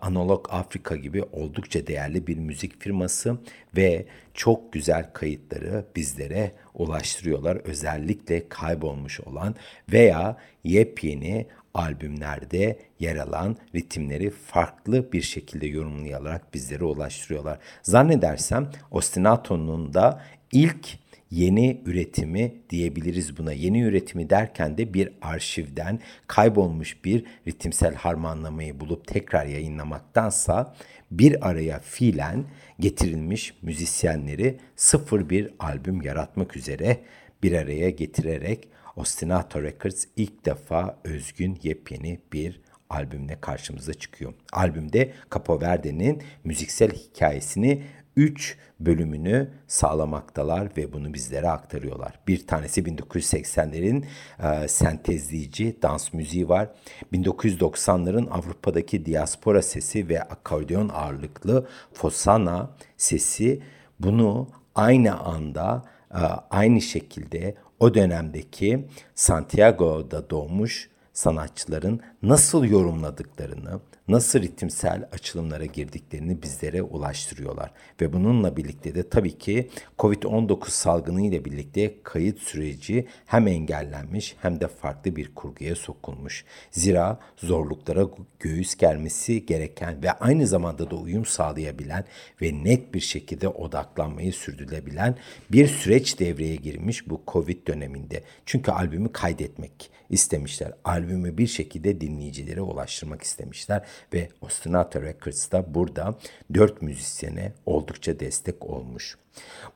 Analog 0.01 0.47
Afrika 0.49 0.95
gibi 0.95 1.23
oldukça 1.23 1.88
değerli 1.88 2.28
bir 2.28 2.38
müzik 2.38 2.82
firması 2.82 3.38
ve 3.78 4.05
çok 4.34 4.73
güzel 4.73 5.13
kayıtları 5.13 5.86
bizlere 5.95 6.51
ulaştırıyorlar. 6.73 7.55
Özellikle 7.55 8.49
kaybolmuş 8.49 9.19
olan 9.19 9.55
veya 9.91 10.38
yepyeni 10.63 11.47
albümlerde 11.78 12.80
yer 12.99 13.15
alan 13.15 13.57
ritimleri 13.75 14.30
farklı 14.30 15.11
bir 15.11 15.21
şekilde 15.21 15.67
yorumlayarak 15.67 16.53
bizlere 16.53 16.84
ulaştırıyorlar. 16.84 17.59
Zannedersem 17.84 18.71
Ostinato'nun 18.91 19.93
da 19.93 20.21
ilk 20.51 20.88
yeni 21.32 21.82
üretimi 21.86 22.55
diyebiliriz 22.69 23.38
buna. 23.38 23.53
Yeni 23.53 23.82
üretimi 23.82 24.30
derken 24.30 24.78
de 24.78 24.93
bir 24.93 25.09
arşivden 25.21 25.99
kaybolmuş 26.28 27.05
bir 27.05 27.25
ritimsel 27.47 27.95
harmanlamayı 27.95 28.80
bulup 28.80 29.07
tekrar 29.07 29.45
yayınlamaktansa 29.45 30.75
bir 31.11 31.49
araya 31.49 31.80
fiilen 31.80 32.45
getirilmiş 32.80 33.53
müzisyenleri 33.61 34.59
sıfır 34.75 35.30
bir 35.30 35.49
albüm 35.59 36.01
yaratmak 36.01 36.57
üzere 36.57 36.97
bir 37.43 37.53
araya 37.53 37.89
getirerek 37.89 38.67
Ostinato 38.98 39.62
Records 39.62 40.06
ilk 40.16 40.45
defa 40.45 40.98
özgün 41.04 41.60
yepyeni 41.64 42.20
bir 42.34 42.62
albümle 42.89 43.41
karşımıza 43.41 43.93
çıkıyor. 43.93 44.34
Albümde 44.54 45.14
Capo 45.34 45.62
Verde'nin 45.62 46.24
müziksel 46.43 46.91
hikayesini 46.91 47.84
3 48.16 48.58
bölümünü 48.80 49.50
sağlamaktalar 49.68 50.78
ve 50.78 50.93
bunu 50.93 51.14
bizlere 51.14 51.50
aktarıyorlar. 51.50 52.20
Bir 52.28 52.48
tanesi 52.48 52.84
1980'lerin 52.84 54.06
e, 54.43 54.68
sentezleyici 54.68 55.78
dans 55.82 56.14
müziği 56.14 56.50
var. 56.50 56.70
1990'ların 57.14 58.30
Avrupa'daki 58.30 59.06
diaspora 59.06 59.62
sesi 59.62 60.10
ve 60.10 60.22
akordeon 60.24 60.89
ağırlıklı 60.89 61.68
Fossana 61.93 62.70
sesi 62.98 63.62
bunu 64.00 64.50
aynı 64.76 65.20
anda 65.20 65.86
e, 66.12 66.22
aynı 66.50 66.82
şekilde 66.82 67.56
o 67.80 67.93
dönemdeki 67.93 68.88
Santiago'da 69.15 70.30
doğmuş 70.30 70.89
sanatçıların 71.13 72.01
nasıl 72.23 72.65
yorumladıklarını, 72.65 73.80
nasıl 74.08 74.41
ritimsel 74.41 75.08
açılımlara 75.12 75.66
girdiklerini 75.66 76.41
bizlere 76.41 76.82
ulaştırıyorlar. 76.82 77.72
Ve 78.01 78.14
bununla 78.14 78.58
birlikte 78.58 78.95
de 78.95 79.10
tabii 79.10 79.38
ki 79.38 79.70
Covid-19 79.99 80.70
salgını 80.70 81.22
ile 81.22 81.45
birlikte 81.45 81.93
kayıt 82.03 82.39
süreci 82.39 83.08
hem 83.26 83.47
engellenmiş 83.47 84.36
hem 84.41 84.60
de 84.60 84.68
farklı 84.68 85.16
bir 85.16 85.36
kurguya 85.36 85.76
sokulmuş. 85.76 86.45
Zira 86.72 87.20
zorluklara 87.38 88.08
göğüs 88.39 88.76
germesi 88.76 89.45
gereken 89.45 90.03
ve 90.03 90.12
aynı 90.12 90.47
zamanda 90.47 90.91
da 90.91 90.95
uyum 90.95 91.26
sağlayabilen 91.26 92.03
ve 92.41 92.64
net 92.64 92.93
bir 92.93 92.99
şekilde 92.99 93.47
odaklanmayı 93.47 94.34
sürdürülebilen 94.34 95.16
bir 95.51 95.68
süreç 95.68 96.20
devreye 96.20 96.55
girmiş 96.55 97.10
bu 97.10 97.22
Covid 97.28 97.68
döneminde. 97.68 98.24
Çünkü 98.45 98.72
albümü 98.72 99.12
kaydetmek 99.12 99.97
istemişler. 100.10 100.72
Albümü 100.84 101.38
bir 101.38 101.47
şekilde 101.47 102.01
dinleyicilere 102.01 102.62
ulaştırmak 102.62 103.24
istemişler 103.24 103.86
ve 104.14 104.30
Ostinato 104.41 105.01
Records 105.01 105.51
da 105.51 105.74
burada 105.74 106.16
dört 106.53 106.82
müzisyene 106.82 107.51
oldukça 107.66 108.20
destek 108.20 108.66
olmuş. 108.66 109.18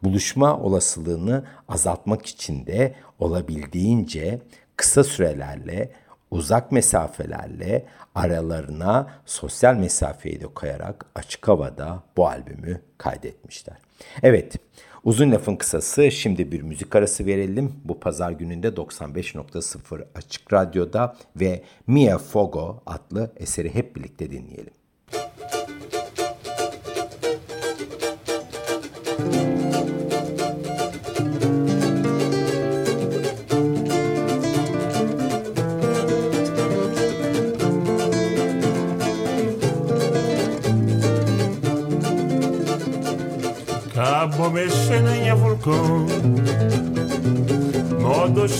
Buluşma 0.04 0.60
olasılığını 0.60 1.46
azaltmak 1.68 2.26
için 2.26 2.66
de 2.66 2.96
olabildiğince 3.20 4.42
kısa 4.76 5.04
sürelerle 5.04 5.92
uzak 6.32 6.72
mesafelerle 6.72 7.86
aralarına 8.16 9.08
sosyal 9.26 9.76
mesafeyi 9.76 10.42
de 10.42 10.48
koyarak 10.48 11.06
açık 11.16 11.48
havada 11.48 12.04
bu 12.18 12.28
albümü 12.28 12.82
kaydetmişler. 12.98 13.78
Evet, 14.24 14.56
Uzun 15.04 15.32
lafın 15.32 15.56
kısası 15.56 16.12
şimdi 16.12 16.52
bir 16.52 16.62
müzik 16.62 16.96
arası 16.96 17.26
verelim. 17.26 17.74
Bu 17.86 18.00
pazar 18.00 18.32
gününde 18.32 18.68
95.0 18.68 20.04
Açık 20.16 20.54
Radyo'da 20.54 21.16
ve 21.36 21.64
Mia 21.88 22.18
Fogo 22.18 22.84
adlı 22.86 23.32
eseri 23.38 23.76
hep 23.76 23.96
birlikte 23.96 24.32
dinleyelim. 24.32 24.74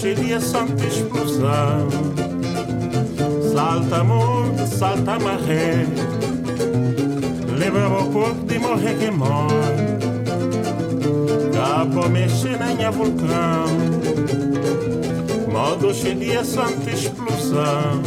Cheia 0.02 0.42
santa 0.42 0.84
explosão. 0.88 1.88
Salta 3.54 3.98
amor, 3.98 4.48
salta 4.66 5.20
maré 5.20 5.86
Leva 7.56 8.00
o 8.00 8.12
corpo 8.12 8.44
de 8.48 8.58
morrer 8.58 8.98
que 8.98 9.12
morre. 9.12 10.00
Cabo 11.54 12.10
mexendo 12.10 12.64
em 12.64 12.90
vulcão. 12.90 13.68
Modo 15.54 15.94
cheia 15.94 16.44
santa 16.44 16.90
explosão. 16.90 18.02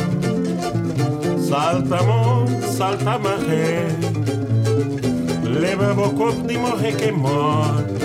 Salta 1.39 1.99
amor, 1.99 2.49
salta 2.77 3.21
maré 3.21 3.87
Leva 5.45 5.93
o 5.93 6.13
corpo 6.13 6.45
de 6.45 6.59
morrer 6.59 6.97
que 6.97 7.13
morre 7.13 8.04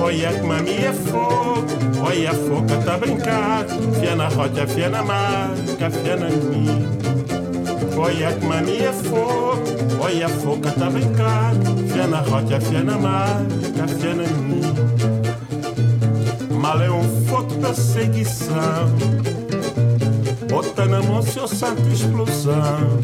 Olha 0.00 0.32
que 0.32 0.42
mami 0.42 0.76
é 0.76 0.92
fogo 0.92 1.66
Olha 2.02 2.30
a 2.30 2.34
foca 2.34 2.76
tá 2.84 2.96
brincar 2.98 3.66
Fia 4.00 4.16
na 4.16 4.28
rocha, 4.28 4.66
fia 4.66 4.88
na 4.88 5.02
marca, 5.02 5.90
fia 5.90 6.16
na 6.16 6.30
mim 6.30 6.88
Olha 7.96 8.32
que 8.32 8.44
mami 8.46 8.78
é 8.78 8.92
fogo 8.92 9.62
Olha 10.00 10.26
a 10.26 10.28
foca 10.28 10.70
tá 10.72 10.88
brincar 10.88 11.52
Fia 11.92 12.06
na 12.06 12.20
rocha, 12.20 12.60
fia 12.60 12.82
na 12.82 12.98
marca, 12.98 13.88
fia 13.98 14.14
na 14.14 14.24
mim 14.24 14.62
Mal 16.50 16.80
é 16.82 16.90
um 16.90 17.26
fogo 17.26 17.54
perseguição 17.56 18.88
Bota 20.50 20.84
na 20.84 21.00
mão 21.00 21.22
seu 21.22 21.46
santo 21.46 21.88
explosão. 21.88 22.98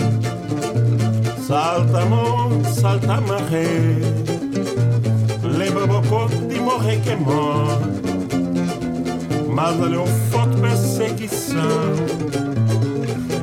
Salta 1.47 2.03
amor, 2.03 2.51
salta 2.75 3.21
bocô 3.21 4.36
de 6.87 6.93
morrer 6.93 7.01
que 7.01 7.17
morre 7.17 7.87
Mas 9.49 9.77
um 9.77 10.07
forte 10.31 10.61
perseguição 10.61 11.61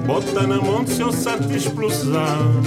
Bota 0.05 0.47
na 0.47 0.57
mão 0.57 0.85
seu 0.87 1.11
santo 1.11 1.51
explosão 1.51 2.61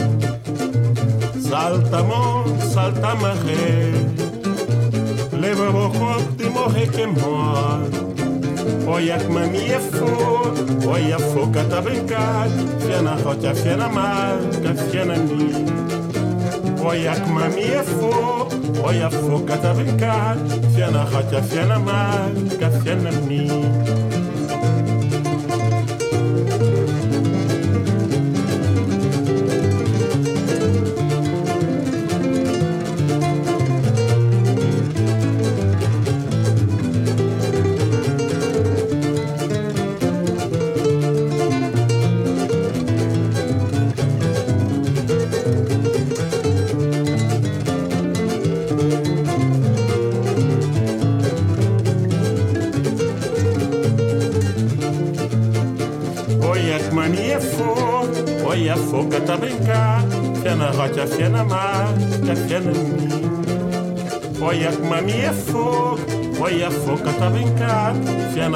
salta 1.48 2.02
mon, 2.02 2.58
salta 2.60 3.14
maré. 3.14 3.92
Leva 5.32 5.70
bocot 5.70 6.42
e 6.42 6.48
morre 6.48 6.86
que 6.88 7.06
morre. 7.06 8.06
Olha 8.86 9.18
que 9.18 9.28
mami 9.28 9.70
é 9.70 9.78
fogo, 9.78 10.90
olha 10.90 11.16
a 11.16 11.18
foca 11.18 11.64
tá 11.64 11.80
brincar. 11.80 12.48
Fia 12.80 13.02
na 13.02 13.14
rocha, 13.14 13.54
fia 13.54 13.76
na 13.76 13.88
marca, 13.88 14.74
fia 14.90 15.04
na 15.04 15.16
minha. 15.16 15.64
Olha 16.84 17.14
que 17.14 17.30
mami 17.30 17.62
é 17.62 17.82
fogo, 17.82 18.45
oya 18.86 19.08
foka 19.10 19.56
tabinka 19.62 20.36
fiana 20.74 21.02
hacha 21.12 21.40
fiana 21.42 21.78
mal 21.78 22.34
ka 22.60 22.68
fiana 22.80 23.10
mi. 23.26 24.15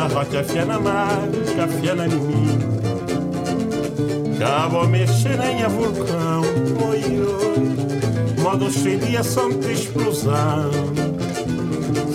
Na 0.00 0.06
rocha, 0.06 0.42
fé 0.42 0.64
na 0.64 0.80
mar, 0.80 1.28
café 1.56 1.94
na 1.94 2.06
mim. 2.08 2.58
Cabo 4.38 4.86
mexer 4.86 5.38
em 5.40 5.62
a 5.62 5.68
vulcão, 5.68 6.40
oi, 6.88 7.02
oi. 7.20 8.42
Modo 8.42 8.68
ação 9.18 9.50
de 9.50 9.72
explosão. 9.72 10.70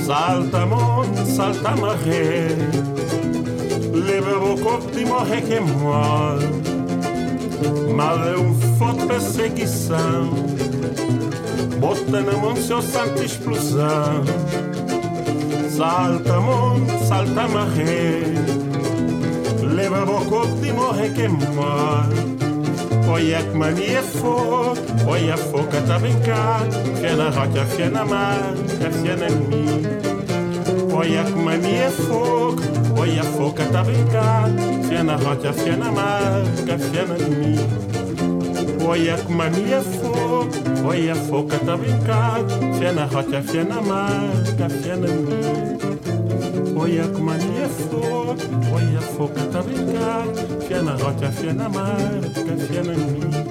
Salta 0.04 0.66
monte, 0.66 1.30
salta 1.32 1.76
maré. 1.76 2.48
Leva 3.94 4.44
o 4.44 4.60
corpo 4.60 4.92
de 4.92 5.06
morrer 5.06 5.42
que 5.42 5.60
morre. 5.60 6.48
Mal 7.96 8.28
é 8.28 8.38
um 8.38 8.56
foto 8.78 9.06
perseguição. 9.06 10.32
Bota 11.80 12.22
na 12.22 12.34
mão 12.34 12.56
seu 12.56 12.82
santo 12.82 13.22
explosão. 13.24 14.24
Salta 15.76 16.40
mon, 16.40 16.88
salta 17.04 17.48
majé, 17.48 18.24
leva 19.76 20.06
bocot 20.06 20.50
de 20.62 20.72
moje 20.72 21.12
que 21.14 21.28
mar. 21.28 22.08
Oyak 23.12 23.54
manie 23.54 24.02
fo, 24.02 24.74
oya 25.06 25.36
fo 25.36 25.60
katabenka, 25.72 26.64
fiena 27.02 27.30
raka 27.30 27.66
fiena 27.66 28.06
mar, 28.06 28.56
ka 28.80 28.90
fiena 28.90 29.28
mi. 29.50 29.66
Oyak 30.96 31.36
manie 31.36 31.90
fo, 31.90 32.56
oya 32.98 33.24
fo 33.36 33.52
katabenka, 33.52 34.48
fiena 34.88 35.18
raka 35.18 35.52
fiena 35.52 35.92
mar, 35.92 36.44
ka 36.68 36.78
fiena 36.78 37.18
mi. 37.20 37.95
Olha 38.88 39.18
que 39.18 39.32
mania 39.32 39.82
fogo, 39.82 40.48
olha 40.88 41.14
a 41.14 41.16
foca 41.16 41.58
tá 41.58 41.76
brincado, 41.76 42.48
fé 42.78 42.92
na 42.92 43.06
rocha, 43.06 43.42
fé 43.42 43.64
na 43.64 43.82
marca, 43.82 44.70
fé 44.70 44.96
na 44.96 45.08
minha. 45.08 45.78
Olha 46.80 47.08
que 47.08 47.20
mania 47.20 47.68
fogo, 47.68 48.36
olha 48.72 49.00
a 49.00 49.02
foca 49.02 49.42
tá 49.52 49.64
brincado, 49.64 50.62
fé 50.68 50.82
na 50.82 50.92
rocha, 50.92 51.32
fé 51.32 51.52
na 51.52 51.68
marca, 51.68 52.58
fé 52.68 52.84
na 52.84 52.94
minha. 52.94 53.46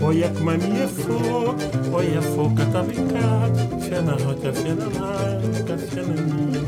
Olha 0.00 0.28
que 0.30 0.42
mania 0.42 0.88
fogo, 0.88 1.56
olha 1.92 2.18
a 2.18 2.22
foca 2.22 2.64
tá 2.72 2.82
brincado, 2.82 3.80
fé 3.82 4.00
na 4.00 4.12
rocha, 4.12 4.52
fé 4.52 4.74
na 4.74 4.90
marca, 4.98 5.78
fé 5.78 6.02
na 6.02 6.22
minha. 6.22 6.66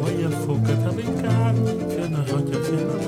Olha 0.00 0.30
foca 0.30 0.76
tá 0.82 0.90
brincado, 0.90 1.60
fé 1.90 2.08
na 2.08 2.18
rocha. 2.18 3.07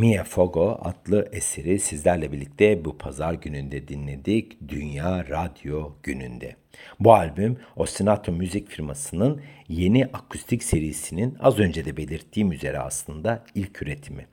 Mia 0.00 0.24
Fogo 0.24 0.78
adlı 0.82 1.28
eseri 1.32 1.78
sizlerle 1.78 2.32
birlikte 2.32 2.84
bu 2.84 2.98
pazar 2.98 3.34
gününde 3.34 3.88
dinledik. 3.88 4.68
Dünya 4.68 5.28
Radyo 5.28 5.92
Günü'nde. 6.02 6.56
Bu 7.00 7.14
albüm 7.14 7.58
Ostinato 7.76 8.32
Müzik 8.32 8.68
firmasının 8.68 9.42
yeni 9.68 10.06
akustik 10.06 10.62
serisinin 10.62 11.36
az 11.40 11.58
önce 11.58 11.84
de 11.84 11.96
belirttiğim 11.96 12.52
üzere 12.52 12.78
aslında 12.78 13.44
ilk 13.54 13.82
üretimi. 13.82 14.26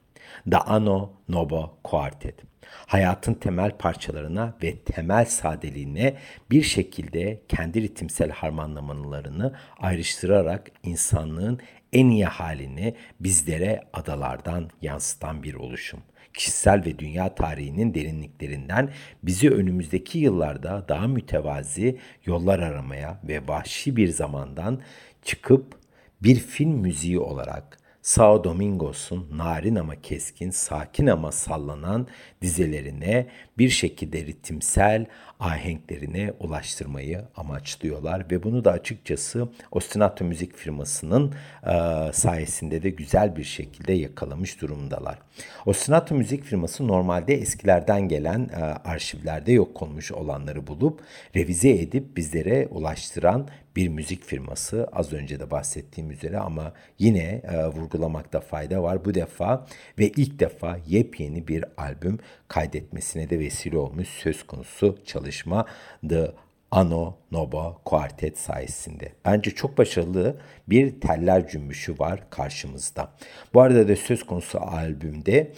The 0.52 0.58
Ano 0.58 1.14
Nobo 1.30 1.78
Quartet. 1.84 2.36
Hayatın 2.68 3.34
temel 3.34 3.78
parçalarına 3.78 4.54
ve 4.64 4.76
temel 4.78 5.26
sadeliğine 5.26 6.16
bir 6.52 6.64
şekilde 6.64 7.42
kendi 7.48 7.82
ritimsel 7.82 8.30
harmanlamalarını 8.30 9.54
ayrıştırarak 9.80 10.72
insanlığın 10.84 11.60
en 11.94 12.10
iyi 12.10 12.26
halini 12.26 12.96
bizlere 13.20 13.82
adalardan 13.94 14.70
yansıtan 14.82 15.44
bir 15.44 15.54
oluşum. 15.54 16.00
Kişisel 16.34 16.86
ve 16.86 17.00
dünya 17.00 17.36
tarihinin 17.36 17.94
derinliklerinden 17.94 18.90
bizi 19.24 19.50
önümüzdeki 19.50 20.20
yıllarda 20.20 20.86
daha 20.90 21.08
mütevazi 21.08 21.98
yollar 22.26 22.60
aramaya 22.60 23.20
ve 23.24 23.48
vahşi 23.48 23.96
bir 23.96 24.08
zamandan 24.08 24.82
çıkıp 25.24 25.80
bir 26.24 26.36
film 26.36 26.72
müziği 26.72 27.20
olarak 27.20 27.78
Sao 28.08 28.44
Domingos'un 28.44 29.28
narin 29.38 29.76
ama 29.76 30.02
keskin, 30.02 30.52
sakin 30.52 31.08
ama 31.08 31.32
sallanan 31.32 32.08
dizelerine 32.42 33.28
bir 33.58 33.70
şekilde 33.70 34.26
ritimsel 34.26 35.06
ahenklerine 35.40 36.34
ulaştırmayı 36.40 37.26
amaçlıyorlar 37.36 38.32
ve 38.32 38.44
bunu 38.44 38.66
da 38.66 38.72
açıkçası 38.72 39.50
Ostinato 39.72 40.26
Müzik 40.26 40.56
firmasının 40.56 41.34
e, 41.64 41.74
sayesinde 42.14 42.84
de 42.84 42.90
güzel 42.90 43.36
bir 43.36 43.44
şekilde 43.44 43.94
yakalamış 43.94 44.62
durumdalar. 44.62 45.20
Ostinato 45.66 46.16
Müzik 46.16 46.44
firması 46.44 46.88
normalde 46.88 47.34
eskilerden 47.34 48.08
gelen 48.08 48.50
e, 48.54 48.64
arşivlerde 48.64 49.52
yok 49.52 49.82
olmuş 49.82 50.12
olanları 50.12 50.68
bulup 50.68 51.02
revize 51.36 51.70
edip 51.70 52.18
bizlere 52.18 52.68
ulaştıran 52.68 53.48
bir 53.78 53.88
müzik 53.88 54.24
firması 54.24 54.88
az 54.92 55.14
önce 55.14 55.40
de 55.40 55.52
bahsettiğim 55.52 56.12
üzere 56.12 56.40
ama 56.40 56.74
yine 57.00 57.42
e, 57.44 57.66
vurgulamakta 57.66 58.40
fayda 58.40 58.84
var. 58.84 59.06
Bu 59.06 59.14
defa 59.14 59.68
ve 60.00 60.10
ilk 60.10 60.40
defa 60.40 60.80
yepyeni 60.88 61.48
bir 61.48 61.66
albüm 61.78 62.20
kaydetmesine 62.48 63.30
de 63.30 63.40
vesile 63.40 63.78
olmuş 63.78 64.08
söz 64.08 64.44
konusu 64.44 64.98
çalışma 65.06 65.66
The 66.10 66.32
Ano 66.72 67.18
Nobo 67.32 67.82
Quartet 67.86 68.38
sayesinde. 68.38 69.12
Bence 69.26 69.52
çok 69.52 69.78
başarılı 69.78 70.38
bir 70.68 71.02
teller 71.02 71.48
cümbüşü 71.48 72.00
var 72.00 72.30
karşımızda. 72.30 73.12
Bu 73.54 73.62
arada 73.62 73.88
da 73.88 73.96
söz 73.96 74.26
konusu 74.26 74.60
albümde 74.60 75.52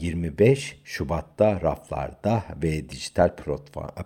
25 0.00 0.72
e, 0.72 0.76
Şubat'ta 0.84 1.60
raflarda 1.60 2.44
ve 2.62 2.88
dijital 2.88 3.30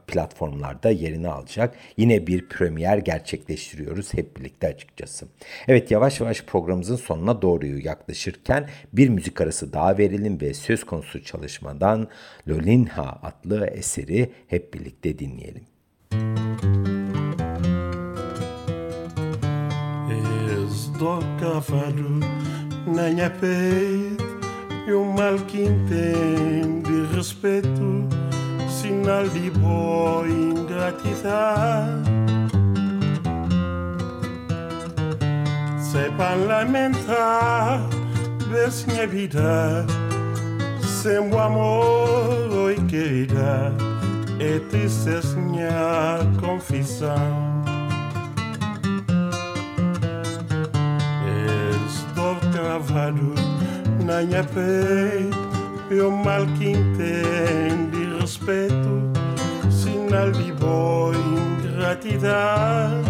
platformlarda 0.07 0.91
yerini 0.91 1.29
alacak. 1.29 1.75
Yine 1.97 2.27
bir 2.27 2.49
premier 2.49 2.99
gerçekleştiriyoruz 2.99 4.15
hep 4.15 4.37
birlikte 4.37 4.69
açıkçası. 4.69 5.29
Evet 5.69 5.91
yavaş 5.91 6.21
yavaş 6.21 6.43
programımızın 6.43 6.97
sonuna 6.97 7.43
doğru 7.43 7.67
yaklaşırken 7.67 8.69
bir 8.93 9.09
müzik 9.09 9.41
arası 9.41 9.73
daha 9.73 9.99
verelim 9.99 10.41
ve 10.41 10.55
söz 10.55 10.85
konusu 10.85 11.25
çalışmadan 11.25 12.09
Lolinha 12.49 13.21
adlı 13.23 13.67
eseri 13.67 14.33
hep 14.49 14.75
birlikte 14.75 15.19
dinleyelim. 15.19 15.70
És 20.09 20.89
do 20.99 21.19
cavalo 21.39 22.21
na 22.87 23.09
minha 23.09 23.31
peito 23.31 24.25
e 24.87 24.93
o 24.93 25.05
mal 25.05 25.39
que 25.47 25.63
entende 25.63 27.07
respeito, 27.15 28.09
sinal 28.69 29.29
de 29.29 29.51
boa 29.51 30.27
ingratidão. 30.29 32.03
Sepa 35.79 36.35
lamentar, 36.35 37.89
ver 38.49 38.71
minha 38.89 39.07
vida 39.07 39.87
sem 41.03 41.19
o 41.19 41.39
amor, 41.39 42.51
oi 42.53 42.77
querida, 42.87 43.73
é 44.41 44.59
tristeza 44.71 45.37
minha 45.37 46.19
confissão. 46.41 47.15
Estou 51.87 52.37
travado 52.51 53.35
na 54.03 54.23
minha 54.23 54.43
peito, 54.43 55.37
eu 55.91 56.11
mal 56.11 56.47
que 56.59 56.71
entende 56.71 58.19
respeito, 58.19 59.13
sinal 59.71 60.33
de 60.33 60.53
boa 60.53 61.15
ingratidão. 61.15 63.03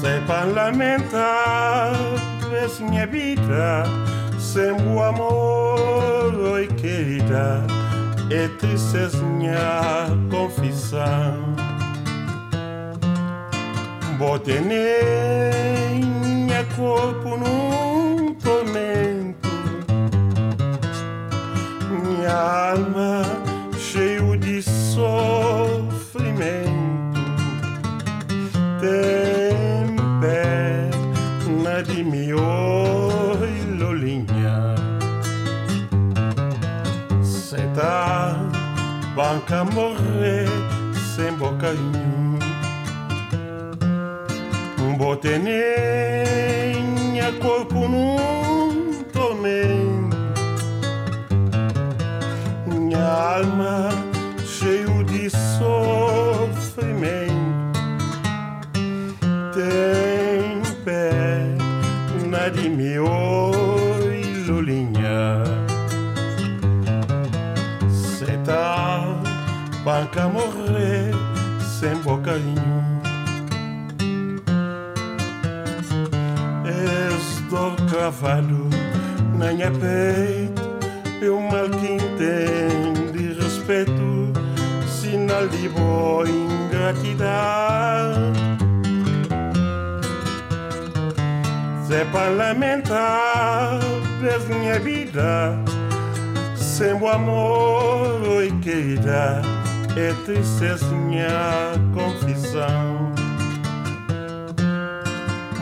Sei 0.00 0.18
lamentar, 0.54 1.92
vez 2.50 2.80
minha 2.80 3.06
vida 3.06 4.09
sem 4.52 4.72
o 4.72 5.00
amor, 5.00 6.34
oi 6.34 6.66
querida, 6.66 7.64
é 8.32 8.48
tristeza 8.58 9.22
minha 9.22 10.08
confissão. 10.28 11.54
Botei 14.18 14.60
minha 14.60 14.90
corpo 16.74 17.36
num 17.36 18.34
tormento, 18.34 19.48
minha 21.88 22.72
alma 22.72 23.22
cheio 23.78 24.36
de 24.36 24.60
sofrimento. 24.64 26.10
Tem 28.80 29.19
banca 39.20 39.64
morrer 39.64 40.48
sem 41.14 41.32
bocainho. 41.34 42.38
Botei 44.96 45.38
minha 45.38 47.30
corpo 47.32 47.86
num 47.86 49.04
tormento. 49.12 50.16
Minha 52.66 53.04
alma 53.36 53.90
cheio 54.42 55.04
de 55.04 55.28
sofrimento. 55.58 57.19
banca 69.84 70.28
morrer 70.28 71.12
sem 71.60 71.94
bocadinho. 72.02 72.80
És 76.66 77.40
cavalo, 77.90 78.68
nem 79.36 79.62
é 79.62 79.70
peito, 79.70 80.62
eu 81.22 81.40
mal 81.40 81.68
que 81.68 81.92
entendo 81.94 83.10
respeito, 83.42 84.32
sinal 84.86 85.46
de 85.48 85.68
boa 85.68 86.28
ingratidão. 86.28 87.30
É 91.92 92.04
parlamentar, 92.12 93.80
desde 94.22 94.54
minha 94.54 94.78
vida, 94.78 95.58
sem 96.56 96.94
o 96.94 97.08
amor 97.08 98.42
e 98.42 98.52
queira 98.60 99.42
é 99.96 100.12
tristeza 100.24 100.86
minha 100.86 101.74
confissão. 101.94 103.12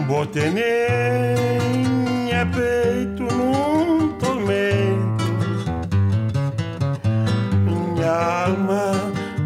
Botei 0.07 0.51
minha 0.51 2.47
peito 2.47 3.25
num 3.25 4.13
tormento 4.19 5.25
Minha 7.67 8.47
alma 8.47 8.93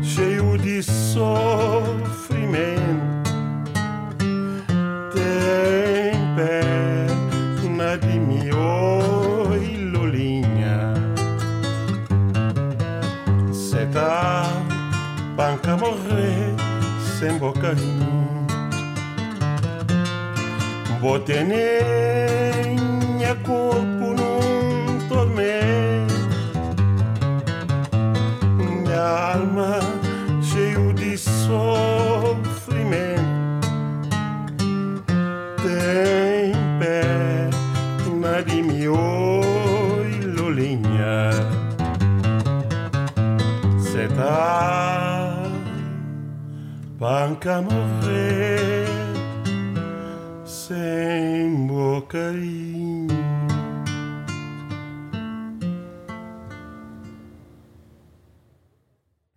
cheio 0.03 0.57
de 0.59 0.83
sofrimento 0.85 1.72
sembokani 17.23 17.95
botenenya 21.01 22.19
corpo 23.47 24.07
num 24.19 24.99
tormento. 25.09 26.19
Minha 28.59 29.07
alma 29.35 29.82
banca 47.33 47.63
morrer 47.63 48.87
sem 50.47 51.69
bocainho. 51.69 53.15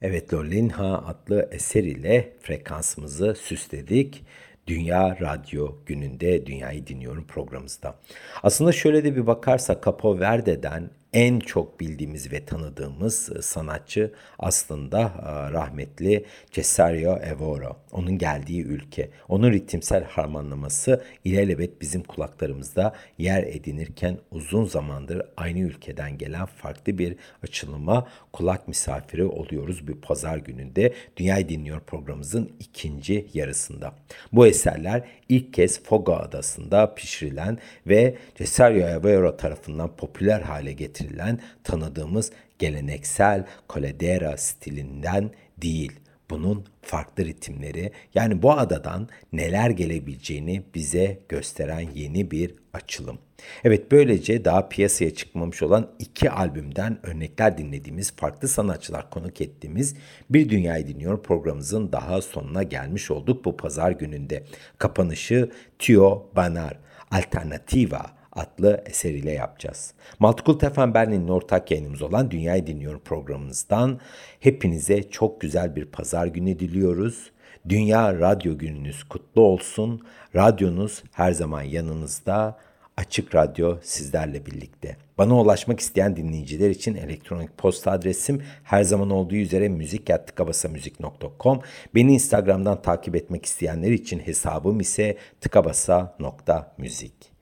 Evet 0.02 0.34
Lolinha 0.34 1.06
adlı 1.08 1.50
eser 1.52 1.84
ile 1.84 2.34
frekansımızı 2.42 3.36
süsledik. 3.36 4.24
Dünya 4.68 5.18
Radyo 5.22 5.76
gününde 5.86 6.46
Dünyayı 6.46 6.88
Dinliyorum 6.88 7.28
programımızda. 7.28 7.96
Aslında 8.44 8.72
şöyle 8.72 9.04
de 9.04 9.16
bir 9.16 9.28
bakarsak 9.28 9.86
Capo 9.86 10.20
Verde'den 10.20 10.90
en 11.16 11.40
çok 11.40 11.80
bildiğimiz 11.80 12.32
ve 12.32 12.46
tanıdığımız 12.46 13.30
sanatçı 13.42 14.14
aslında 14.40 15.14
rahmetli 15.54 16.26
Cesario 16.52 17.18
Evora. 17.18 17.76
Onun 17.92 18.18
geldiği 18.18 18.64
ülke. 18.64 19.10
Onun 19.30 19.52
ritimsel 19.52 20.04
harmanlaması 20.04 21.04
ilelebet 21.24 21.82
bizim 21.82 22.04
kulaklarımızda 22.04 22.96
yer 23.18 23.44
edinirken 23.44 24.18
uzun 24.32 24.66
zamandır 24.66 25.22
aynı 25.38 25.60
ülkeden 25.60 26.18
gelen 26.18 26.46
farklı 26.46 26.98
bir 26.98 27.16
açılıma 27.44 28.08
kulak 28.34 28.68
misafiri 28.68 29.26
oluyoruz 29.26 29.88
bir 29.88 29.94
pazar 29.94 30.38
gününde. 30.38 30.94
Dünyayı 31.18 31.50
Dinliyor 31.50 31.80
programımızın 31.80 32.52
ikinci 32.60 33.28
yarısında. 33.34 33.94
Bu 34.34 34.48
eserler 34.48 35.04
ilk 35.30 35.54
kez 35.54 35.84
Fogo 35.84 36.14
Adası'nda 36.16 36.96
pişirilen 36.96 37.58
ve 37.88 38.18
Cesario 38.36 38.88
Evora 38.88 39.38
tarafından 39.38 39.96
popüler 39.96 40.42
hale 40.42 40.74
getirilen 40.74 41.05
getirilen 41.06 41.40
tanıdığımız 41.64 42.32
geleneksel 42.60 43.46
koledera 43.68 44.38
stilinden 44.38 45.32
değil. 45.58 45.92
Bunun 46.30 46.66
farklı 46.82 47.26
ritimleri 47.26 47.92
yani 48.14 48.42
bu 48.42 48.52
adadan 48.52 49.10
neler 49.34 49.70
gelebileceğini 49.70 50.64
bize 50.76 51.20
gösteren 51.30 51.88
yeni 51.96 52.32
bir 52.32 52.56
açılım. 52.74 53.18
Evet 53.64 53.92
böylece 53.92 54.46
daha 54.46 54.70
piyasaya 54.70 55.14
çıkmamış 55.14 55.62
olan 55.62 55.92
iki 56.00 56.30
albümden 56.32 57.00
örnekler 57.04 57.58
dinlediğimiz 57.58 58.16
farklı 58.16 58.48
sanatçılar 58.48 59.10
konuk 59.10 59.42
ettiğimiz 59.42 59.96
Bir 60.30 60.50
Dünyayı 60.50 60.88
Dinliyor 60.88 61.24
programımızın 61.24 61.92
daha 61.92 62.22
sonuna 62.22 62.64
gelmiş 62.64 63.12
olduk 63.12 63.46
bu 63.46 63.58
pazar 63.58 63.92
gününde. 63.92 64.44
Kapanışı 64.78 65.52
Tio 65.80 66.30
Banar 66.36 66.80
Alternativa 67.12 68.15
adlı 68.36 68.84
eseriyle 68.86 69.32
yapacağız. 69.32 69.94
Maltkul 70.20 70.60
Tefen 70.60 70.94
Berlin'in 70.94 71.28
ortak 71.28 71.72
yayınımız 71.72 72.02
olan 72.02 72.32
Dünyayı 72.32 72.68
Dinliyor 72.68 73.00
programımızdan 73.00 74.00
hepinize 74.40 75.04
çok 75.04 75.42
güzel 75.42 75.76
bir 75.76 75.86
pazar 75.86 76.28
günü 76.28 76.60
diliyoruz. 76.60 77.32
Dünya 77.70 78.20
Radyo 78.20 78.58
Gününüz 78.58 79.04
kutlu 79.04 79.42
olsun. 79.42 80.02
Radyonuz 80.36 81.04
her 81.12 81.32
zaman 81.32 81.62
yanınızda. 81.62 82.58
Açık 82.98 83.36
Radyo 83.36 83.78
sizlerle 83.82 84.46
birlikte. 84.46 84.98
Bana 85.18 85.42
ulaşmak 85.42 85.80
isteyen 85.80 86.16
dinleyiciler 86.16 86.70
için 86.70 86.96
elektronik 86.96 87.58
posta 87.58 87.92
adresim 87.92 88.44
her 88.64 88.84
zaman 88.84 89.10
olduğu 89.10 89.36
üzere 89.36 89.70
müzik.tıkabasamüzik.com. 89.70 91.62
Beni 91.96 92.14
Instagram'dan 92.14 92.82
takip 92.82 93.16
etmek 93.16 93.46
isteyenler 93.46 93.92
için 93.92 94.20
hesabım 94.20 94.80
ise 94.80 95.18
tıkabasa.müzik. 95.42 97.35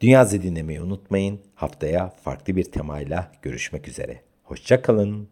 Dünya 0.00 0.30
dinlemeyi 0.30 0.80
unutmayın. 0.80 1.40
Haftaya 1.54 2.08
farklı 2.08 2.56
bir 2.56 2.64
temayla 2.64 3.32
görüşmek 3.42 3.88
üzere. 3.88 4.20
Hoşçakalın. 4.42 5.28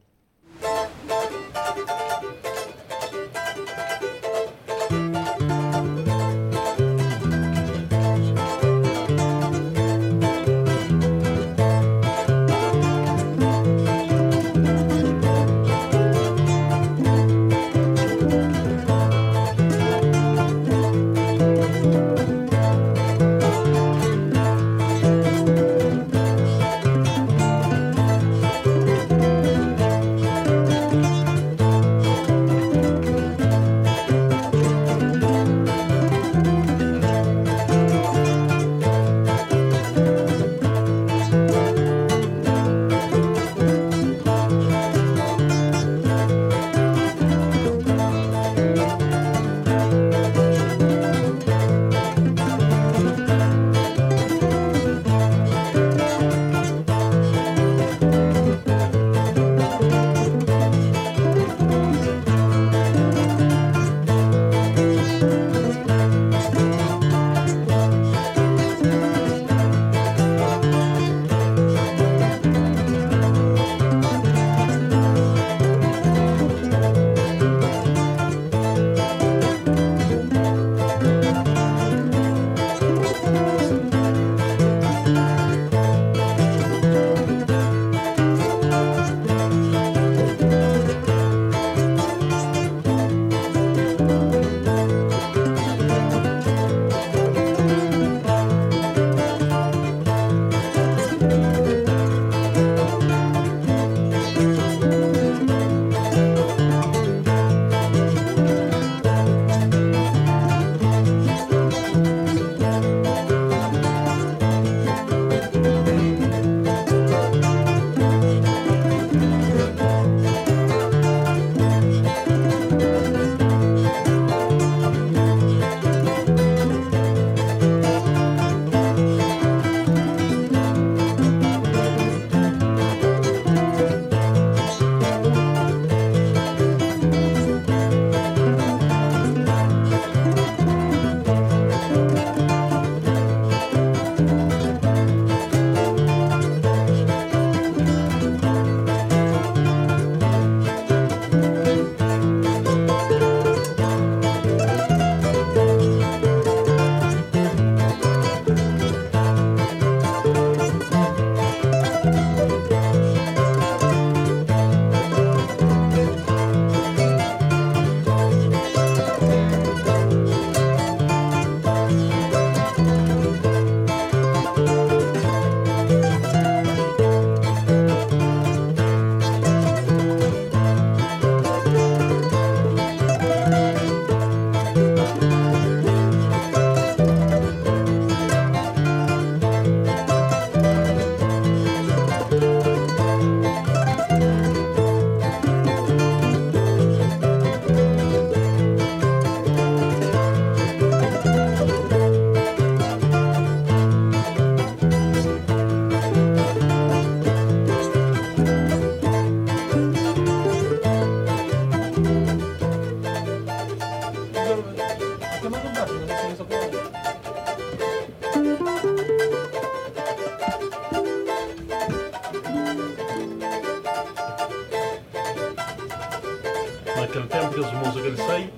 aquele 227.16 227.26
tempo 227.28 227.54
que 227.54 227.60
eles 227.60 227.72
músicos 227.72 228.04
ele 228.04 228.16
saem 228.16 228.50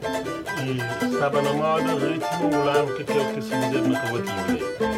e 0.65 1.15
estava 1.15 1.43
na 1.43 1.53
moda 1.53 1.95
ritmo, 1.95 2.49
o 2.49 2.95
que 3.05 3.13
é 3.13 3.21
o 3.21 3.35
que 3.35 3.43
se 3.43 3.57
diz 3.71 3.87
na 3.87 4.01
cavatinha. 4.01 4.98